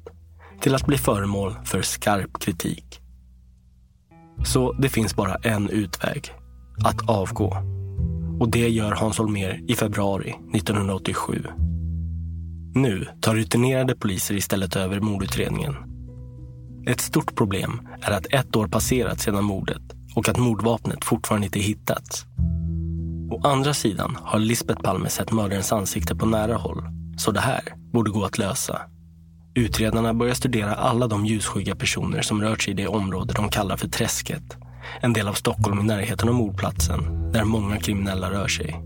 till 0.62 0.76
att 0.76 0.86
bli 0.86 0.98
föremål 0.98 1.56
för 1.66 1.82
skarp 1.82 2.40
kritik. 2.40 3.02
Så 4.46 4.74
det 4.74 4.90
finns 4.90 5.16
bara 5.16 5.36
en 5.36 5.70
utväg. 5.70 6.34
Att 6.86 7.10
avgå. 7.10 7.58
Och 8.40 8.50
det 8.50 8.70
gör 8.70 8.92
Hans 8.92 9.20
Holmér 9.20 9.66
i 9.68 9.76
februari 9.76 10.36
1987. 10.54 11.44
Nu 12.82 13.08
tar 13.22 13.36
rutinerade 13.36 13.96
poliser 13.96 14.36
istället 14.36 14.76
över 14.76 15.00
mordutredningen. 15.00 15.76
Ett 16.88 17.02
stort 17.02 17.36
problem 17.36 17.88
är 18.02 18.12
att 18.12 18.34
ett 18.34 18.56
år 18.56 18.68
passerat 18.68 19.20
sedan 19.20 19.44
mordet 19.44 19.82
och 20.16 20.30
att 20.30 20.38
mordvapnet 20.38 21.06
fortfarande 21.06 21.46
inte 21.46 21.60
hittats. 21.60 22.26
Å 23.32 23.42
andra 23.44 23.74
sidan 23.74 24.18
har 24.22 24.40
Lisbeth 24.40 24.82
Palme 24.82 25.10
sett 25.10 25.32
mördarens 25.32 25.72
ansikte 25.72 26.16
på 26.16 26.26
nära 26.26 26.56
håll, 26.56 26.84
så 27.18 27.32
det 27.32 27.40
här 27.40 27.62
borde 27.94 28.12
gå 28.12 28.26
att 28.26 28.38
lösa. 28.38 28.82
Utredarna 29.56 30.14
börjar 30.14 30.34
studera 30.34 30.76
alla 30.76 31.08
de 31.08 31.26
ljusskygga 31.26 31.76
personer 31.76 32.22
som 32.22 32.42
rört 32.42 32.62
sig 32.62 32.72
i 32.74 32.78
det 32.78 32.88
område 32.88 33.34
de 33.34 33.50
kallar 33.50 33.78
för 33.78 33.88
Träsket. 33.88 34.58
En 35.02 35.14
del 35.14 35.28
av 35.28 35.34
Stockholm 35.34 35.80
i 35.80 35.84
närheten 35.84 36.30
av 36.30 36.36
mordplatsen, 36.36 37.32
där 37.32 37.44
många 37.44 37.78
kriminella 37.78 38.32
rör 38.32 38.48
sig. 38.48 38.82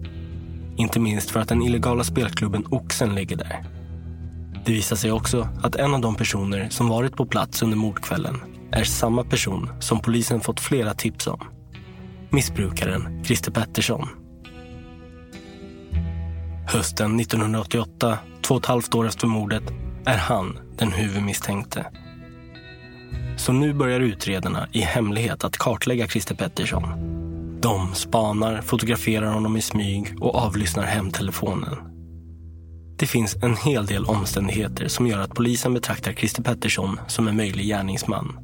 Inte 0.78 1.00
minst 1.00 1.32
för 1.32 1.40
att 1.40 1.48
den 1.48 1.62
illegala 1.62 2.04
spelklubben 2.04 2.66
Oxen 2.70 3.16
ligger 3.16 3.36
där. 3.36 3.81
Det 4.66 4.72
visar 4.72 4.96
sig 4.96 5.12
också 5.12 5.50
att 5.64 5.76
en 5.76 5.94
av 5.94 6.02
de 6.02 6.16
personer 6.16 6.70
som 6.70 6.88
varit 6.88 7.16
på 7.16 7.26
plats 7.26 7.62
under 7.62 7.78
mordkvällen 7.78 8.42
är 8.72 8.84
samma 8.84 9.24
person 9.24 9.70
som 9.80 10.00
polisen 10.00 10.42
fått 10.42 10.60
flera 10.60 10.94
tips 10.94 11.28
om. 11.28 11.40
Missbrukaren 12.30 13.24
Christer 13.24 13.52
Pettersson. 13.52 14.08
Hösten 16.68 17.20
1988, 17.20 18.18
två 18.42 18.56
och 18.56 18.62
ett 18.62 18.66
halvt 18.66 18.96
år 18.96 19.08
efter 19.08 19.28
mordet, 19.28 19.64
är 20.06 20.18
han 20.18 20.60
den 20.78 20.92
huvudmisstänkte. 20.92 21.86
Så 23.38 23.54
nu 23.54 23.74
börjar 23.74 24.00
utredarna 24.00 24.68
i 24.72 24.82
hemlighet 24.82 25.44
att 25.44 25.58
kartlägga 25.58 26.08
Christer 26.08 26.36
Pettersson. 26.36 26.84
De 27.62 27.96
spanar, 27.96 28.62
fotograferar 28.62 29.34
honom 29.34 29.58
i 29.58 29.62
smyg 29.62 30.16
och 30.20 30.36
avlyssnar 30.36 30.84
hemtelefonen. 30.84 31.91
Det 33.02 33.08
finns 33.08 33.36
en 33.36 33.56
hel 33.56 33.86
del 33.86 34.06
omständigheter 34.06 34.88
som 34.88 35.08
gör 35.08 35.20
att 35.20 35.36
polisen 35.36 35.74
betraktar 35.74 36.14
Christer 36.14 36.44
Pettersson 36.44 37.00
som 37.08 37.28
en 37.28 37.38
möjlig 37.38 37.66
gärningsman. 37.66 38.40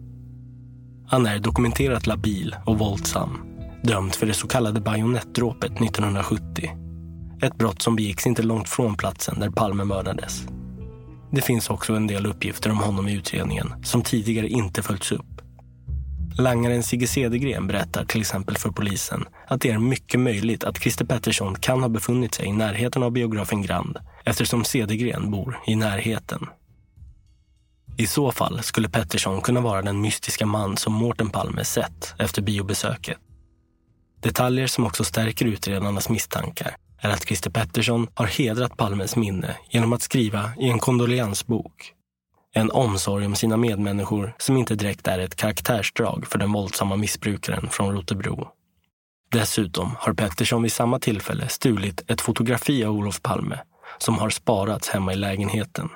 Han 1.08 1.26
är 1.26 1.40
dokumenterat 1.40 2.08
labil 2.08 2.56
och 2.66 2.80
våldsam. 2.80 3.38
Dömd 3.84 4.16
för 4.16 4.26
det 4.28 4.34
så 4.34 4.48
kallade 4.48 4.82
bajonettdråpet 4.82 5.72
1970. 5.72 6.70
Ett 7.42 7.58
brott 7.58 7.82
som 7.82 7.96
begicks 7.96 8.28
inte 8.28 8.44
långt 8.44 8.70
från 8.70 8.96
platsen 8.96 9.40
där 9.40 9.50
Palme 9.50 9.84
mördades. 9.84 10.44
Det 11.32 11.42
finns 11.42 11.70
också 11.70 11.94
en 11.94 12.08
del 12.08 12.26
uppgifter 12.26 12.70
om 12.70 12.78
honom 12.78 13.08
i 13.08 13.14
utredningen 13.14 13.74
som 13.84 14.02
tidigare 14.02 14.48
inte 14.48 14.82
följts 14.82 15.12
upp. 15.12 15.27
Langaren 16.38 16.84
Sigge 16.84 17.08
Cedergren 17.08 17.68
berättar 17.68 18.06
till 18.06 18.22
exempel 18.22 18.58
för 18.58 18.70
polisen 18.70 19.26
att 19.48 19.62
det 19.62 19.72
är 19.72 19.78
mycket 19.78 20.20
möjligt 20.20 20.64
att 20.64 20.82
Christer 20.82 21.06
Pettersson 21.06 21.56
kan 21.56 21.82
ha 21.82 21.90
befunnit 21.90 22.34
sig 22.34 22.46
i 22.46 22.52
närheten 22.52 23.04
av 23.04 23.12
biografen 23.12 23.62
Grand 23.62 23.98
eftersom 24.24 24.64
Cedergren 24.64 25.32
bor 25.32 25.60
i 25.68 25.76
närheten. 25.76 26.40
I 27.98 28.08
så 28.08 28.32
fall 28.32 28.64
skulle 28.64 28.90
Pettersson 28.90 29.42
kunna 29.42 29.62
vara 29.62 29.82
den 29.82 30.02
mystiska 30.02 30.46
man 30.46 30.78
som 30.78 30.94
Mårten 30.94 31.30
Palme 31.30 31.64
sett 31.64 32.14
efter 32.20 32.42
biobesöket. 32.42 33.18
Detaljer 34.22 34.68
som 34.68 34.86
också 34.86 35.04
stärker 35.04 35.46
utredarnas 35.46 36.10
misstankar 36.10 36.76
är 37.00 37.10
att 37.10 37.26
Christer 37.26 37.50
Pettersson 37.50 38.08
har 38.14 38.26
hedrat 38.26 38.78
Palmes 38.78 39.16
minne 39.16 39.58
genom 39.70 39.94
att 39.94 40.02
skriva 40.02 40.52
i 40.60 40.70
en 40.70 40.80
kondoleansbok. 40.80 41.94
En 42.54 42.72
omsorg 42.72 43.26
om 43.26 43.36
sina 43.36 43.58
medmänniskor 43.58 44.36
som 44.38 44.58
inte 44.58 44.76
direkt 44.76 45.08
är 45.08 45.20
ett 45.20 45.36
karaktärsdrag 45.36 46.28
för 46.28 46.40
den 46.40 46.52
våldsamma 46.52 46.96
missbrukaren 46.96 47.70
från 47.70 47.96
Rotebro. 47.96 48.48
Dessutom 49.32 49.96
har 50.00 50.14
Pettersson 50.14 50.64
vid 50.64 50.72
samma 50.72 51.00
tillfälle 51.00 51.50
stulit 51.50 52.12
ett 52.12 52.22
fotografi 52.22 52.86
av 52.86 52.96
Olof 52.96 53.22
Palme 53.22 53.60
som 53.98 54.18
har 54.18 54.30
sparats 54.30 54.90
hemma 54.90 55.14
i 55.14 55.16
lägenheten. 55.16 55.90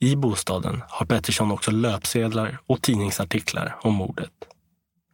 I 0.00 0.16
bostaden 0.16 0.82
har 0.88 1.06
Pettersson 1.06 1.50
också 1.50 1.70
löpsedlar 1.70 2.58
och 2.66 2.82
tidningsartiklar 2.82 3.76
om 3.82 3.94
mordet. 3.94 4.32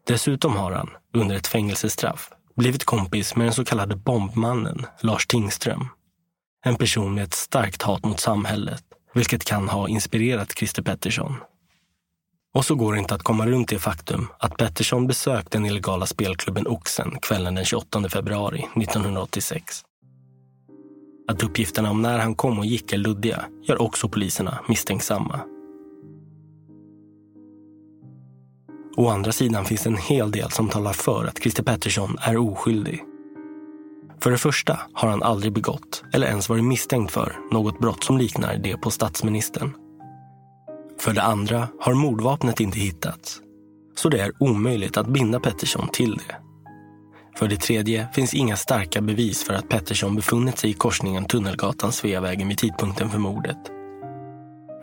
Dessutom 0.07 0.57
har 0.57 0.73
han, 0.73 0.91
under 1.15 1.37
ett 1.37 1.47
fängelsestraff, 1.47 2.31
blivit 2.57 2.85
kompis 2.85 3.37
med 3.37 3.47
den 3.47 3.55
så 3.55 3.65
kallade 3.65 3.97
bombmannen 3.97 4.87
Lars 5.01 5.27
Tingström. 5.27 5.89
En 6.65 6.77
person 6.77 7.15
med 7.15 7.25
ett 7.25 7.35
starkt 7.35 7.83
hat 7.83 8.05
mot 8.05 8.21
samhället, 8.21 8.85
vilket 9.15 9.45
kan 9.45 9.69
ha 9.69 9.89
inspirerat 9.89 10.59
Christer 10.59 10.83
Pettersson. 10.83 11.35
Och 12.55 12.65
så 12.65 12.75
går 12.75 12.93
det 12.93 12.99
inte 12.99 13.15
att 13.15 13.23
komma 13.23 13.47
runt 13.47 13.69
det 13.69 13.79
faktum 13.79 14.27
att 14.39 14.57
Pettersson 14.57 15.07
besökte 15.07 15.59
den 15.59 15.67
illegala 15.67 16.07
spelklubben 16.07 16.67
Oxen 16.67 17.19
kvällen 17.23 17.55
den 17.55 17.65
28 17.65 18.09
februari 18.09 18.67
1986. 18.77 19.83
Att 21.29 21.43
uppgifterna 21.43 21.91
om 21.91 22.03
när 22.03 22.19
han 22.19 22.35
kom 22.35 22.59
och 22.59 22.67
gick 22.67 22.93
är 22.93 22.99
luddiga 22.99 23.45
gör 23.63 23.83
också 23.83 24.09
poliserna 24.09 24.59
misstänksamma. 24.69 25.41
Å 28.97 29.09
andra 29.09 29.33
sidan 29.33 29.65
finns 29.65 29.83
det 29.83 29.91
en 29.91 29.97
hel 29.97 30.31
del 30.31 30.51
som 30.51 30.69
talar 30.69 30.93
för 30.93 31.25
att 31.25 31.39
Christer 31.39 31.63
Pettersson 31.63 32.17
är 32.21 32.37
oskyldig. 32.37 33.05
För 34.25 34.31
det 34.31 34.39
första 34.39 34.81
har 34.93 35.09
han 35.09 35.23
aldrig 35.23 35.53
begått 35.53 36.05
eller 36.13 36.27
ens 36.27 36.49
varit 36.49 36.65
misstänkt 36.65 37.13
för 37.13 37.37
något 37.51 37.79
brott 37.79 38.05
som 38.05 38.19
liknar 38.19 38.57
det 38.57 38.77
på 38.77 38.91
statsministern. 38.91 39.75
För 41.01 41.13
det 41.13 41.23
andra 41.23 41.69
har 41.81 41.95
mordvapnet 41.95 42.61
inte 42.61 42.79
hittats. 42.79 43.41
Så 43.97 44.09
det 44.09 44.21
är 44.21 44.33
omöjligt 44.39 44.97
att 44.97 45.07
binda 45.07 45.41
Pettersson 45.41 45.89
till 45.89 46.17
det. 46.17 46.37
För 47.37 47.49
det 47.49 47.57
tredje 47.57 48.09
finns 48.15 48.35
inga 48.35 48.57
starka 48.57 49.01
bevis 49.01 49.45
för 49.45 49.55
att 49.55 49.69
Pettersson 49.69 50.17
befunnit 50.17 50.59
sig 50.59 50.71
i 50.71 50.75
korsningen 50.75 51.27
Tunnelgatan-Sveavägen 51.27 52.49
vid 52.49 52.59
tidpunkten 52.59 53.11
för 53.11 53.19
mordet. 53.19 53.59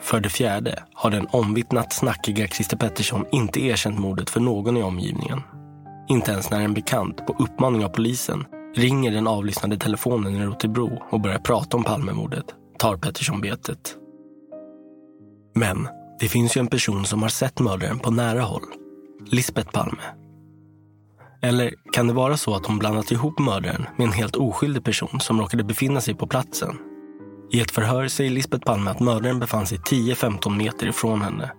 För 0.01 0.19
det 0.19 0.29
fjärde 0.29 0.83
har 0.93 1.11
den 1.11 1.27
omvittnat 1.27 1.93
snackiga 1.93 2.47
Christer 2.47 2.77
Pettersson 2.77 3.25
inte 3.31 3.63
erkänt 3.63 3.99
mordet 3.99 4.29
för 4.29 4.39
någon 4.39 4.77
i 4.77 4.83
omgivningen. 4.83 5.41
Inte 6.09 6.31
ens 6.31 6.49
när 6.49 6.61
en 6.61 6.73
bekant 6.73 7.25
på 7.27 7.35
uppmaning 7.39 7.85
av 7.85 7.89
polisen 7.89 8.45
ringer 8.75 9.11
den 9.11 9.27
avlyssnade 9.27 9.77
telefonen 9.77 10.35
i 10.35 10.45
Rotebro 10.45 11.01
och 11.09 11.21
börjar 11.21 11.39
prata 11.39 11.77
om 11.77 11.83
Palmemordet 11.83 12.45
tar 12.79 12.97
Pettersson 12.97 13.41
betet. 13.41 13.95
Men 15.55 15.87
det 16.19 16.27
finns 16.27 16.57
ju 16.57 16.59
en 16.59 16.67
person 16.67 17.05
som 17.05 17.21
har 17.21 17.29
sett 17.29 17.59
mördaren 17.59 17.99
på 17.99 18.11
nära 18.11 18.41
håll. 18.41 18.63
Lisbeth 19.25 19.71
Palme. 19.71 20.01
Eller 21.41 21.73
kan 21.93 22.07
det 22.07 22.13
vara 22.13 22.37
så 22.37 22.55
att 22.55 22.65
hon 22.65 22.79
blandat 22.79 23.11
ihop 23.11 23.39
mördaren 23.39 23.85
med 23.97 24.07
en 24.07 24.13
helt 24.13 24.35
oskyldig 24.35 24.83
person 24.83 25.19
som 25.19 25.41
råkade 25.41 25.63
befinna 25.63 26.01
sig 26.01 26.15
på 26.15 26.27
platsen? 26.27 26.77
I 27.51 27.59
ett 27.59 27.71
förhör 27.71 28.07
säger 28.07 28.31
Lisbeth 28.31 28.65
Palme 28.65 28.91
att 28.91 28.99
mördaren 28.99 29.39
befann 29.39 29.67
sig 29.67 29.77
10-15 29.77 30.57
meter 30.57 30.87
ifrån 30.87 31.21
henne. 31.21 31.51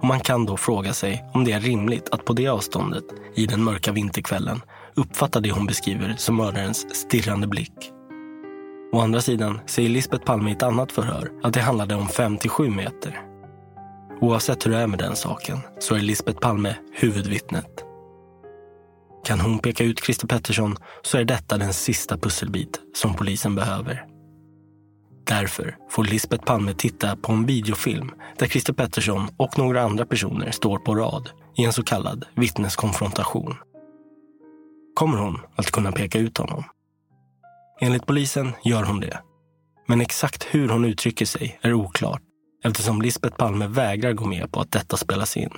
Och 0.00 0.08
man 0.08 0.20
kan 0.20 0.46
då 0.46 0.56
fråga 0.56 0.92
sig 0.92 1.24
om 1.34 1.44
det 1.44 1.52
är 1.52 1.60
rimligt 1.60 2.08
att 2.10 2.24
på 2.24 2.32
det 2.32 2.48
avståndet, 2.48 3.04
i 3.34 3.46
den 3.46 3.64
mörka 3.64 3.92
vinterkvällen, 3.92 4.60
uppfatta 4.94 5.40
det 5.40 5.50
hon 5.50 5.66
beskriver 5.66 6.14
som 6.16 6.36
mördarens 6.36 6.94
stirrande 6.94 7.46
blick. 7.46 7.92
Å 8.92 9.00
andra 9.00 9.20
sidan 9.20 9.60
säger 9.66 9.88
Lisbeth 9.88 10.24
Palme 10.24 10.50
i 10.50 10.52
ett 10.52 10.62
annat 10.62 10.92
förhör 10.92 11.32
att 11.42 11.54
det 11.54 11.60
handlade 11.60 11.94
om 11.94 12.06
5-7 12.06 12.70
meter. 12.70 13.20
Oavsett 14.20 14.66
hur 14.66 14.70
det 14.70 14.78
är 14.78 14.86
med 14.86 14.98
den 14.98 15.16
saken 15.16 15.58
så 15.78 15.94
är 15.94 16.00
Lisbeth 16.00 16.40
Palme 16.40 16.76
huvudvittnet. 16.92 17.84
Kan 19.24 19.40
hon 19.40 19.58
peka 19.58 19.84
ut 19.84 20.04
Christer 20.04 20.26
Pettersson 20.26 20.76
så 21.02 21.18
är 21.18 21.24
detta 21.24 21.58
den 21.58 21.72
sista 21.72 22.18
pusselbit 22.18 22.80
som 22.94 23.14
polisen 23.14 23.54
behöver. 23.54 24.04
Därför 25.26 25.76
får 25.90 26.04
Lisbeth 26.04 26.44
Palme 26.44 26.74
titta 26.74 27.16
på 27.16 27.32
en 27.32 27.46
videofilm 27.46 28.10
där 28.38 28.46
Christer 28.46 28.72
Pettersson 28.72 29.28
och 29.36 29.58
några 29.58 29.82
andra 29.82 30.06
personer 30.06 30.50
står 30.50 30.78
på 30.78 30.94
rad 30.94 31.30
i 31.56 31.64
en 31.64 31.72
så 31.72 31.82
kallad 31.82 32.24
vittneskonfrontation. 32.34 33.54
Kommer 34.94 35.18
hon 35.18 35.40
att 35.56 35.70
kunna 35.70 35.92
peka 35.92 36.18
ut 36.18 36.38
honom? 36.38 36.64
Enligt 37.80 38.06
polisen 38.06 38.52
gör 38.64 38.82
hon 38.82 39.00
det. 39.00 39.22
Men 39.86 40.00
exakt 40.00 40.44
hur 40.44 40.68
hon 40.68 40.84
uttrycker 40.84 41.26
sig 41.26 41.58
är 41.62 41.72
oklart 41.72 42.22
eftersom 42.64 43.02
Lisbeth 43.02 43.36
Palme 43.36 43.66
vägrar 43.66 44.12
gå 44.12 44.26
med 44.26 44.52
på 44.52 44.60
att 44.60 44.72
detta 44.72 44.96
spelas 44.96 45.36
in. 45.36 45.50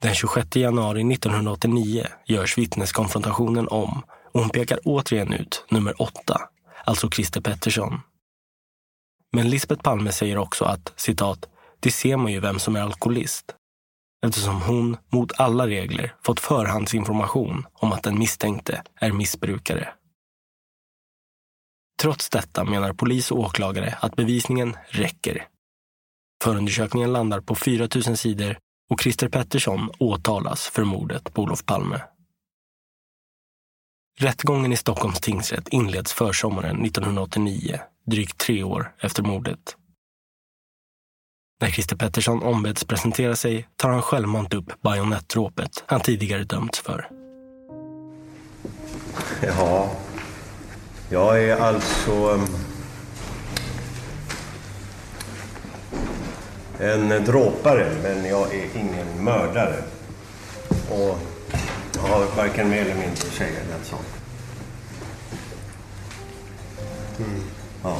Den 0.00 0.14
26 0.14 0.56
januari 0.56 1.14
1989 1.14 2.06
görs 2.26 2.58
vittneskonfrontationen 2.58 3.68
om 3.68 4.02
och 4.32 4.40
hon 4.40 4.50
pekar 4.50 4.78
återigen 4.84 5.32
ut 5.32 5.64
nummer 5.70 6.02
åtta, 6.02 6.40
alltså 6.84 7.10
Christer 7.10 7.40
Pettersson. 7.40 8.00
Men 9.32 9.50
Lisbeth 9.50 9.82
Palme 9.82 10.12
säger 10.12 10.38
också 10.38 10.64
att 10.64 10.92
citat, 10.96 11.48
det 11.80 11.90
ser 11.90 12.16
man 12.16 12.32
ju 12.32 12.40
vem 12.40 12.58
som 12.58 12.76
är 12.76 12.80
alkoholist. 12.80 13.54
Eftersom 14.24 14.62
hon 14.62 14.96
mot 15.08 15.40
alla 15.40 15.66
regler 15.66 16.14
fått 16.22 16.40
förhandsinformation 16.40 17.66
om 17.72 17.92
att 17.92 18.02
den 18.02 18.18
misstänkte 18.18 18.82
är 18.94 19.12
missbrukare. 19.12 19.88
Trots 22.00 22.30
detta 22.30 22.64
menar 22.64 22.92
polis 22.92 23.32
och 23.32 23.38
åklagare 23.38 23.98
att 24.00 24.16
bevisningen 24.16 24.76
räcker. 24.88 25.48
Förundersökningen 26.44 27.12
landar 27.12 27.40
på 27.40 27.54
4 27.54 27.88
000 28.06 28.16
sidor 28.16 28.58
och 28.90 29.00
Christer 29.00 29.28
Pettersson 29.28 29.90
åtalas 29.98 30.68
för 30.68 30.84
mordet 30.84 31.34
på 31.34 31.42
Olof 31.42 31.64
Palme. 31.64 32.02
Rättegången 34.18 34.72
i 34.72 34.76
Stockholms 34.76 35.20
tingsrätt 35.20 35.68
inleds 35.68 36.12
försommaren 36.12 36.84
1989, 36.84 37.80
drygt 38.06 38.38
tre 38.38 38.62
år 38.62 38.94
efter 38.98 39.22
mordet. 39.22 39.76
När 41.60 41.68
Christer 41.70 41.96
Pettersson 41.96 42.42
ombeds 42.42 42.84
presentera 42.84 43.36
sig 43.36 43.68
tar 43.76 43.90
han 43.90 44.02
självmant 44.02 44.54
upp 44.54 44.82
bajonettråpet 44.82 45.84
han 45.86 46.00
tidigare 46.00 46.44
dömts 46.44 46.78
för. 46.78 47.08
Ja, 49.42 49.90
jag 51.10 51.44
är 51.44 51.56
alltså 51.56 52.30
um, 52.30 52.46
en 56.78 57.24
dråpare, 57.24 57.92
men 58.02 58.24
jag 58.24 58.54
är 58.54 58.68
ingen 58.74 59.24
mördare. 59.24 59.82
Och 60.90 61.18
jag 61.94 62.02
har 62.02 62.36
varken 62.36 62.68
mer 62.68 62.80
eller 62.80 62.94
mindre 62.94 63.12
att 63.12 63.18
säga 63.18 63.60
den 63.70 63.84
saken. 63.84 64.04
Mm. 67.18 67.42
Ja. 67.82 67.98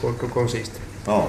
Kort 0.00 0.22
och 0.22 0.30
koncist. 0.30 0.80
Ja. 1.06 1.28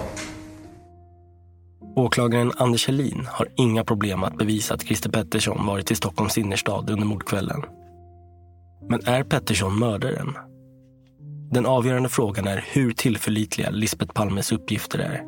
Åklagaren 1.97 2.51
Anders 2.57 2.87
Helin 2.87 3.27
har 3.31 3.47
inga 3.55 3.83
problem 3.83 4.23
att 4.23 4.37
bevisa 4.37 4.73
att 4.73 4.83
Christer 4.83 5.09
Pettersson 5.09 5.65
varit 5.65 5.91
i 5.91 5.95
Stockholms 5.95 6.37
innerstad 6.37 6.89
under 6.89 7.05
mordkvällen. 7.05 7.63
Men 8.89 9.07
är 9.07 9.23
Pettersson 9.23 9.79
mördaren? 9.79 10.37
Den 11.51 11.65
avgörande 11.65 12.09
frågan 12.09 12.47
är 12.47 12.65
hur 12.67 12.91
tillförlitliga 12.91 13.69
Lisbeth 13.69 14.13
Palmes 14.13 14.51
uppgifter 14.51 14.99
är. 14.99 15.23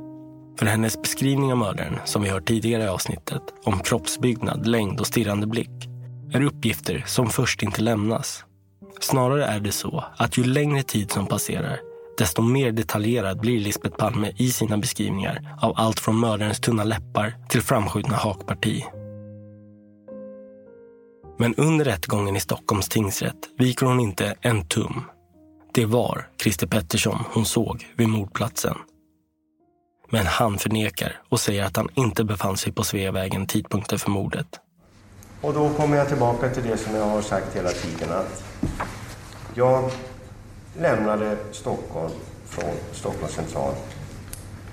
För 0.60 0.66
hennes 0.66 1.02
beskrivning 1.02 1.52
av 1.52 1.58
mördaren, 1.58 1.96
som 2.06 2.22
vi 2.22 2.30
hört 2.30 2.48
tidigare 2.48 2.84
i 2.84 2.88
avsnittet, 2.88 3.42
om 3.64 3.80
kroppsbyggnad, 3.80 4.68
längd 4.68 5.00
och 5.00 5.08
stirrande 5.08 5.48
blick, 5.48 5.90
är 6.34 6.44
uppgifter 6.44 7.04
som 7.08 7.30
först 7.30 7.64
inte 7.64 7.82
lämnas. 7.82 8.46
Snarare 9.00 9.46
är 9.46 9.60
det 9.60 9.72
så 9.72 10.04
att 10.18 10.38
ju 10.38 10.44
längre 10.44 10.84
tid 10.84 11.12
som 11.12 11.28
passerar, 11.28 11.80
desto 12.20 12.42
mer 12.42 12.72
detaljerad 12.72 13.40
blir 13.40 13.60
Lisbeth 13.60 13.98
Palme 13.98 14.32
i 14.38 14.52
sina 14.52 14.78
beskrivningar 14.78 15.58
av 15.62 15.74
allt 15.76 16.00
från 16.00 16.20
mördarens 16.20 16.60
tunna 16.60 16.84
läppar 16.84 17.36
till 17.50 17.62
framskjutna 17.62 18.16
hakparti. 18.16 18.86
Men 21.38 21.56
under 21.56 21.86
rättegången 21.86 22.36
i 22.36 22.40
Stockholms 22.40 22.90
tingsrätt 22.90 23.50
viker 23.58 23.86
hon 23.86 24.00
inte 24.00 24.36
en 24.42 24.68
tum. 24.68 25.02
Det 25.74 25.86
var 25.86 26.28
Christer 26.42 26.68
Pettersson 26.68 27.24
hon 27.34 27.46
såg 27.46 27.88
vid 27.96 28.10
mordplatsen. 28.10 28.76
Men 30.10 30.26
han 30.26 30.58
förnekar 30.58 31.22
och 31.30 31.40
säger 31.40 31.64
att 31.64 31.78
han 31.78 31.90
inte 31.96 32.24
befann 32.24 32.58
sig 32.58 32.74
på 32.74 32.84
Sveavägen 32.84 33.48
tidpunkten 33.48 34.00
för 34.00 34.12
mordet. 34.12 34.48
Och 35.42 35.54
då 35.54 35.70
kommer 35.70 35.98
jag 35.98 36.08
tillbaka 36.08 36.50
till 36.50 36.64
det 36.64 36.78
som 36.78 36.96
jag 36.96 37.06
har 37.06 37.22
sagt 37.22 37.56
hela 37.56 37.70
tiden 37.70 38.10
att 38.12 38.44
jag 39.56 39.92
lämnade 40.80 41.38
Stockholm 41.52 42.12
från 42.46 42.74
Stockholms 42.92 43.34
central 43.34 43.74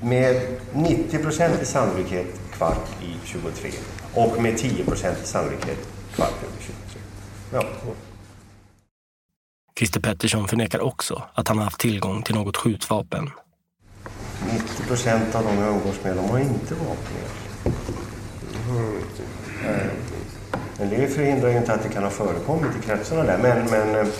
med 0.00 0.42
90 0.72 1.18
procentig 1.18 1.66
sannolikhet 1.66 2.26
kvart 2.52 2.88
i 3.02 3.26
23 3.26 3.70
och 4.14 4.42
med 4.42 4.58
10 4.58 4.84
procentig 4.84 5.26
sannolikhet 5.26 5.78
kvart 6.14 6.34
över 6.42 6.56
23. 6.60 7.00
Ja. 7.52 7.64
Christer 9.78 10.00
Pettersson 10.00 10.48
förnekar 10.48 10.80
också 10.80 11.22
att 11.34 11.48
han 11.48 11.58
har 11.58 11.64
haft 11.64 11.80
tillgång 11.80 12.22
till 12.22 12.34
något 12.34 12.56
skjutvapen. 12.56 13.30
90 14.52 14.82
procent 14.86 15.34
av 15.34 15.44
de 15.44 15.58
jag 15.58 15.68
umgås 15.68 16.04
med, 16.04 16.16
de 16.16 16.30
har 16.30 16.38
inte 16.38 16.74
vapen. 16.74 17.74
Mm. 18.70 19.90
Men 20.78 20.90
det 20.90 21.08
förhindrar 21.08 21.50
ju 21.50 21.56
inte 21.56 21.72
att 21.72 21.82
det 21.82 21.88
kan 21.88 22.02
ha 22.02 22.10
förekommit 22.10 22.70
i 22.78 22.86
kretsarna 22.86 23.22
där. 23.22 23.38
Men, 23.38 23.70
men 23.70 24.12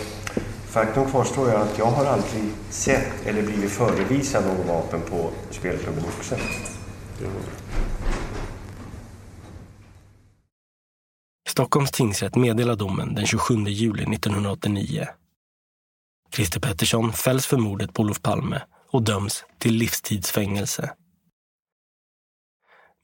faktum 0.67 1.11
kvarstår 1.11 1.49
ju 1.49 1.55
att 1.55 1.77
jag 1.77 1.85
har 1.85 2.05
aldrig 2.05 2.43
sett 2.69 3.27
eller 3.27 3.41
blivit 3.41 3.71
förevisad 3.71 4.45
något 4.45 4.67
vapen 4.67 5.01
på 5.01 5.29
spelklubben 5.51 6.03
Oxen. 6.17 6.39
Stockholms 11.49 11.91
tingsrätt 11.91 12.35
meddelar 12.35 12.75
domen 12.75 13.15
den 13.15 13.25
27 13.25 13.55
juli 13.55 14.03
1989. 14.03 15.07
Christer 16.35 16.59
Pettersson 16.59 17.13
fälls 17.13 17.45
för 17.45 17.57
mordet 17.57 17.93
på 17.93 18.01
Olof 18.01 18.21
Palme 18.21 18.61
och 18.91 19.03
döms 19.03 19.45
till 19.59 19.73
livstidsfängelse. 19.73 20.91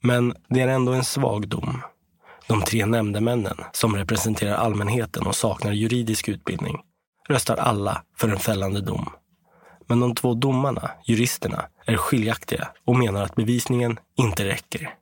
Men 0.02 0.34
det 0.48 0.60
är 0.60 0.68
ändå 0.68 0.92
en 0.92 1.04
svag 1.04 1.48
dom. 1.48 1.82
De 2.46 2.62
tre 2.62 2.86
nämndemännen, 2.86 3.56
som 3.72 3.96
representerar 3.96 4.54
allmänheten 4.54 5.26
och 5.26 5.36
saknar 5.36 5.72
juridisk 5.72 6.28
utbildning, 6.28 6.78
röstar 7.28 7.56
alla 7.56 8.04
för 8.16 8.28
en 8.28 8.38
fällande 8.38 8.80
dom. 8.80 9.10
Men 9.86 10.00
de 10.00 10.14
två 10.14 10.34
domarna, 10.34 10.90
juristerna, 11.04 11.64
är 11.86 11.96
skiljaktiga 11.96 12.68
och 12.84 12.96
menar 12.96 13.22
att 13.22 13.34
bevisningen 13.34 13.98
inte 14.16 14.44
räcker. 14.44 14.94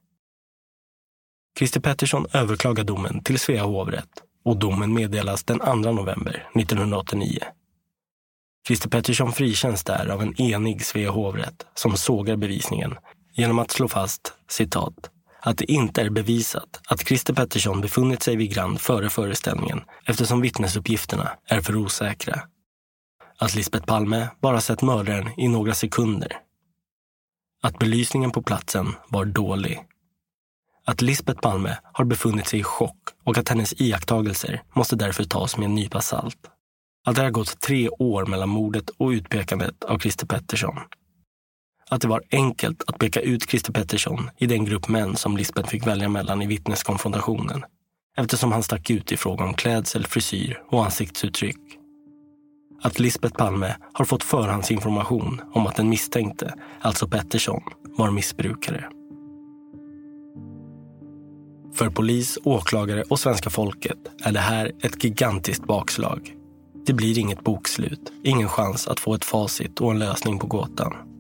Christer 1.59 1.81
Pettersson 1.81 2.27
överklagar 2.33 2.85
domen 2.85 3.23
till 3.23 3.39
Svea 3.39 3.65
hovrätt 3.65 4.23
och 4.45 4.57
domen 4.57 4.95
meddelas 4.95 5.45
den 5.45 5.59
2 5.59 5.75
november 5.75 6.49
1989. 6.55 7.39
Christer 8.67 8.89
Pettersson 8.89 9.33
frikänns 9.33 9.85
där 9.85 10.09
av 10.09 10.23
en 10.23 10.41
enig 10.41 10.85
Svea 10.85 11.11
hovrätt 11.11 11.67
som 11.75 11.97
sågar 11.97 12.37
bevisningen 12.37 12.95
genom 13.33 13.59
att 13.59 13.71
slå 13.71 13.89
fast, 13.89 14.33
citat, 14.49 15.11
att 15.45 15.59
det 15.59 15.73
inte 15.73 16.03
är 16.03 16.11
bevisat 16.11 16.81
att 16.89 17.07
Christer 17.09 17.35
Pettersson 17.35 17.81
befunnit 17.81 18.23
sig 18.23 18.37
vid 18.37 18.55
Grand 18.55 18.81
före 18.81 19.11
föreställningen 19.11 19.81
eftersom 20.05 20.41
vittnesuppgifterna 20.41 21.31
är 21.47 21.61
för 21.61 21.77
osäkra. 21.77 22.41
Att 23.39 23.55
Lisbeth 23.55 23.87
Palme 23.87 24.29
bara 24.41 24.61
sett 24.61 24.83
mördaren 24.83 25.31
i 25.37 25.49
några 25.49 25.75
sekunder. 25.75 26.33
Att 27.63 27.79
belysningen 27.79 28.31
på 28.31 28.43
platsen 28.43 28.95
var 29.09 29.25
dålig. 29.25 29.81
Att 30.85 31.03
Lisbeth 31.03 31.41
Palme 31.41 31.79
har 31.93 32.05
befunnit 32.05 32.47
sig 32.47 32.61
i 32.61 32.63
chock 32.63 32.99
och 33.25 33.39
att 33.39 33.49
hennes 33.49 33.81
iakttagelser 33.81 34.63
måste 34.73 34.97
därför 34.97 35.25
tas 35.25 35.57
med 35.57 35.65
en 35.65 35.75
nypa 35.75 36.01
salt. 36.01 36.39
Att 37.07 37.17
det 37.17 37.23
har 37.23 37.31
gått 37.31 37.61
tre 37.61 37.89
år 37.89 38.27
mellan 38.27 38.49
mordet 38.49 38.91
och 38.91 39.09
utpekandet 39.09 39.85
av 39.85 39.99
Christer 39.99 40.27
Pettersson 40.27 40.79
att 41.91 42.01
det 42.01 42.09
var 42.09 42.23
enkelt 42.31 42.83
att 42.87 42.99
peka 42.99 43.21
ut 43.21 43.51
Christer 43.51 43.73
Pettersson 43.73 44.31
i 44.39 44.47
den 44.47 44.65
grupp 44.65 44.89
män 44.89 45.17
som 45.17 45.37
Lisbeth 45.37 45.69
fick 45.69 45.87
välja 45.87 46.09
mellan 46.09 46.43
i 46.43 46.47
vittneskonfrontationen 46.47 47.65
eftersom 48.17 48.53
han 48.53 48.63
stack 48.63 48.91
ut 48.91 49.13
i 49.13 49.17
fråga 49.17 49.45
om 49.45 49.55
klädsel, 49.55 50.07
frisyr 50.07 50.63
och 50.69 50.85
ansiktsuttryck. 50.85 51.59
Att 52.83 52.99
Lisbeth 52.99 53.37
Palme 53.37 53.77
har 53.93 54.05
fått 54.05 54.25
förhandsinformation 54.25 55.41
om 55.53 55.67
att 55.67 55.77
den 55.77 55.89
misstänkte, 55.89 56.55
alltså 56.81 57.09
Pettersson, 57.09 57.63
var 57.97 58.11
missbrukare. 58.11 58.89
För 61.75 61.91
polis, 61.91 62.39
åklagare 62.45 63.03
och 63.03 63.19
svenska 63.19 63.51
folket 63.51 63.99
är 64.25 64.33
det 64.33 64.41
här 64.41 64.73
ett 64.83 65.05
gigantiskt 65.05 65.67
bakslag. 65.67 66.35
Det 66.87 66.93
blir 66.93 67.19
inget 67.19 67.45
bokslut, 67.45 68.13
ingen 68.25 68.49
chans 68.49 68.89
att 68.89 69.01
få 69.01 69.15
ett 69.15 69.25
facit 69.25 69.81
och 69.81 69.91
en 69.91 69.99
lösning 69.99 70.39
på 70.39 70.47
gåtan. 70.47 71.12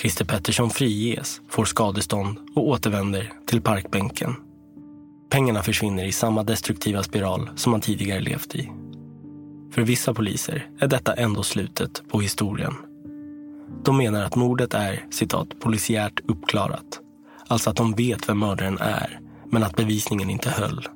Christer 0.00 0.24
Pettersson 0.24 0.70
friges, 0.70 1.40
får 1.48 1.64
skadestånd 1.64 2.38
och 2.54 2.68
återvänder 2.68 3.32
till 3.46 3.62
parkbänken. 3.62 4.34
Pengarna 5.30 5.62
försvinner 5.62 6.04
i 6.04 6.12
samma 6.12 6.42
destruktiva 6.42 7.02
spiral 7.02 7.50
som 7.56 7.72
han 7.72 7.80
tidigare 7.80 8.20
levt 8.20 8.54
i. 8.54 8.70
För 9.72 9.82
vissa 9.82 10.14
poliser 10.14 10.70
är 10.78 10.88
detta 10.88 11.14
ändå 11.14 11.42
slutet 11.42 12.02
på 12.08 12.20
historien. 12.20 12.74
De 13.84 13.96
menar 13.96 14.24
att 14.24 14.36
mordet 14.36 14.74
är 14.74 15.04
citat, 15.10 15.60
polisiärt 15.60 16.20
uppklarat. 16.28 17.00
Alltså 17.46 17.70
att 17.70 17.76
de 17.76 17.92
vet 17.92 18.28
vem 18.28 18.38
mördaren 18.38 18.78
är, 18.78 19.20
men 19.50 19.62
att 19.62 19.76
bevisningen 19.76 20.30
inte 20.30 20.50
höll. 20.50 20.88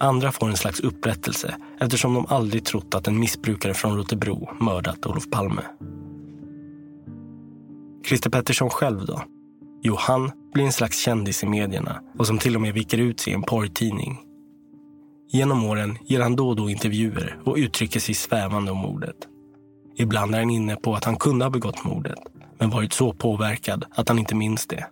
Andra 0.00 0.32
får 0.32 0.48
en 0.48 0.56
slags 0.56 0.80
upprättelse 0.80 1.56
eftersom 1.80 2.14
de 2.14 2.26
aldrig 2.28 2.64
trott 2.64 2.94
att 2.94 3.08
en 3.08 3.18
missbrukare 3.18 3.74
från 3.74 3.96
Rotebro 3.96 4.48
mördat 4.60 5.06
Olof 5.06 5.30
Palme. 5.30 5.62
Christer 8.06 8.30
Pettersson 8.30 8.70
själv 8.70 9.06
då? 9.06 9.22
Jo, 9.82 9.96
han 9.98 10.30
blir 10.54 10.64
en 10.64 10.72
slags 10.72 10.98
kändis 10.98 11.42
i 11.42 11.46
medierna 11.46 12.02
och 12.18 12.26
som 12.26 12.38
till 12.38 12.54
och 12.54 12.60
med 12.60 12.74
viker 12.74 12.98
ut 12.98 13.20
sig 13.20 13.32
i 13.32 13.36
en 13.36 13.42
porrtidning. 13.42 14.18
Genom 15.28 15.64
åren 15.64 15.98
ger 16.04 16.20
han 16.20 16.36
då 16.36 16.48
och 16.48 16.56
då 16.56 16.70
intervjuer 16.70 17.38
och 17.44 17.56
uttrycker 17.56 18.00
sig 18.00 18.14
svävande 18.14 18.70
om 18.70 18.78
mordet. 18.78 19.16
Ibland 19.96 20.34
är 20.34 20.38
han 20.38 20.50
inne 20.50 20.76
på 20.76 20.94
att 20.94 21.04
han 21.04 21.16
kunde 21.16 21.44
ha 21.44 21.50
begått 21.50 21.84
mordet, 21.84 22.18
men 22.58 22.70
varit 22.70 22.92
så 22.92 23.12
påverkad 23.12 23.84
att 23.90 24.08
han 24.08 24.18
inte 24.18 24.34
minns 24.34 24.66
det. 24.66 24.86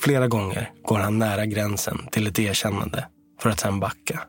Flera 0.00 0.28
gånger 0.28 0.72
går 0.84 0.98
han 0.98 1.18
nära 1.18 1.46
gränsen 1.46 1.98
till 2.12 2.26
ett 2.26 2.38
erkännande 2.38 3.06
för 3.40 3.50
att 3.50 3.60
sen 3.60 3.80
backa. 3.80 4.20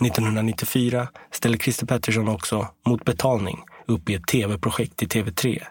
1994 0.00 1.08
ställer 1.30 1.58
Christer 1.58 1.86
Pettersson 1.86 2.28
också 2.28 2.68
mot 2.86 3.04
betalning 3.04 3.58
upp 3.90 4.10
i 4.10 4.14
ett 4.14 4.26
tv-projekt 4.26 5.02
i 5.02 5.06
TV3. 5.06 5.62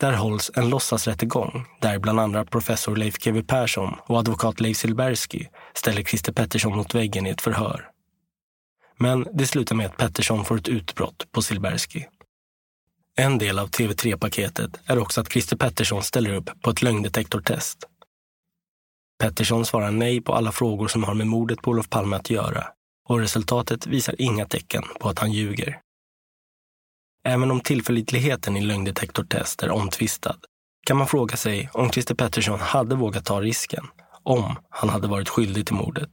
Där 0.00 0.12
hålls 0.12 0.50
en 0.54 0.70
låtsasrättegång 0.70 1.66
där 1.80 1.98
bland 1.98 2.20
andra 2.20 2.44
professor 2.44 2.96
Leif 2.96 3.18
GW 3.18 3.42
Persson 3.42 3.94
och 4.06 4.18
advokat 4.18 4.60
Leif 4.60 4.76
Silbersky 4.76 5.46
ställer 5.74 6.02
Christer 6.02 6.32
Pettersson 6.32 6.76
mot 6.76 6.94
väggen 6.94 7.26
i 7.26 7.30
ett 7.30 7.40
förhör. 7.40 7.90
Men 8.96 9.26
det 9.32 9.46
slutar 9.46 9.76
med 9.76 9.86
att 9.86 9.96
Pettersson 9.96 10.44
får 10.44 10.58
ett 10.58 10.68
utbrott 10.68 11.32
på 11.32 11.42
Silbersky. 11.42 12.04
En 13.16 13.38
del 13.38 13.58
av 13.58 13.68
TV3-paketet 13.68 14.70
är 14.86 14.98
också 14.98 15.20
att 15.20 15.32
Christer 15.32 15.56
Pettersson 15.56 16.02
ställer 16.02 16.34
upp 16.34 16.62
på 16.62 16.70
ett 16.70 16.82
lögndetektortest. 16.82 17.78
Pettersson 19.18 19.64
svarar 19.64 19.90
nej 19.90 20.20
på 20.20 20.34
alla 20.34 20.52
frågor 20.52 20.88
som 20.88 21.04
har 21.04 21.14
med 21.14 21.26
mordet 21.26 21.62
på 21.62 21.70
Olof 21.70 21.90
Palme 21.90 22.16
att 22.16 22.30
göra 22.30 22.66
och 23.08 23.18
resultatet 23.18 23.86
visar 23.86 24.14
inga 24.18 24.46
tecken 24.46 24.82
på 25.00 25.08
att 25.08 25.18
han 25.18 25.32
ljuger. 25.32 25.80
Även 27.28 27.50
om 27.50 27.60
tillförlitligheten 27.60 28.56
i 28.56 28.60
lögndetektortest 28.60 29.62
är 29.62 29.70
omtvistad 29.70 30.36
kan 30.86 30.96
man 30.96 31.06
fråga 31.06 31.36
sig 31.36 31.70
om 31.72 31.90
Christer 31.90 32.14
Pettersson 32.14 32.60
hade 32.60 32.94
vågat 32.94 33.24
ta 33.24 33.40
risken 33.40 33.86
om 34.22 34.56
han 34.70 34.88
hade 34.88 35.08
varit 35.08 35.28
skyldig 35.28 35.66
till 35.66 35.74
mordet. 35.74 36.10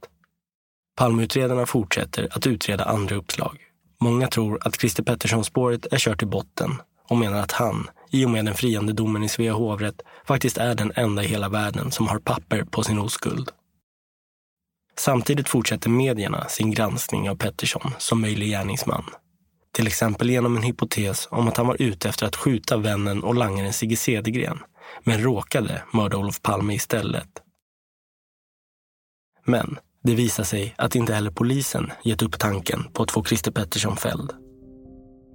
Palmeutredarna 0.96 1.66
fortsätter 1.66 2.28
att 2.30 2.46
utreda 2.46 2.84
andra 2.84 3.16
uppslag. 3.16 3.58
Många 4.00 4.28
tror 4.28 4.58
att 4.66 4.80
Christer 4.80 5.02
Pettersson-spåret 5.02 5.86
är 5.92 5.98
kört 5.98 6.22
i 6.22 6.26
botten 6.26 6.70
och 7.08 7.16
menar 7.16 7.38
att 7.38 7.52
han, 7.52 7.88
i 8.10 8.24
och 8.24 8.30
med 8.30 8.44
den 8.44 8.54
friande 8.54 8.92
domen 8.92 9.24
i 9.24 9.28
Svea 9.28 9.52
hovrätt, 9.52 10.02
faktiskt 10.26 10.58
är 10.58 10.74
den 10.74 10.92
enda 10.94 11.24
i 11.24 11.26
hela 11.26 11.48
världen 11.48 11.90
som 11.90 12.08
har 12.08 12.18
papper 12.18 12.64
på 12.64 12.82
sin 12.82 12.98
oskuld. 12.98 13.50
Samtidigt 14.98 15.48
fortsätter 15.48 15.90
medierna 15.90 16.48
sin 16.48 16.70
granskning 16.70 17.30
av 17.30 17.36
Pettersson 17.36 17.92
som 17.98 18.20
möjlig 18.20 18.48
gärningsman 18.48 19.04
till 19.76 19.86
exempel 19.86 20.30
genom 20.30 20.56
en 20.56 20.62
hypotes 20.62 21.28
om 21.30 21.48
att 21.48 21.56
han 21.56 21.66
var 21.66 21.82
ute 21.82 22.08
efter 22.08 22.26
att 22.26 22.36
skjuta 22.36 22.76
vännen 22.76 23.22
och 23.22 23.34
langaren 23.34 23.72
Sigge 23.72 23.96
Cedergren, 23.96 24.58
men 25.04 25.20
råkade 25.20 25.82
mörda 25.92 26.16
Olof 26.16 26.42
Palme 26.42 26.74
istället. 26.74 27.28
Men 29.44 29.78
det 30.02 30.14
visar 30.14 30.44
sig 30.44 30.74
att 30.78 30.94
inte 30.94 31.14
heller 31.14 31.30
polisen 31.30 31.92
gett 32.04 32.22
upp 32.22 32.38
tanken 32.38 32.84
på 32.92 33.02
att 33.02 33.10
få 33.10 33.24
Christer 33.24 33.50
Pettersson 33.50 33.96
fälld. 33.96 34.32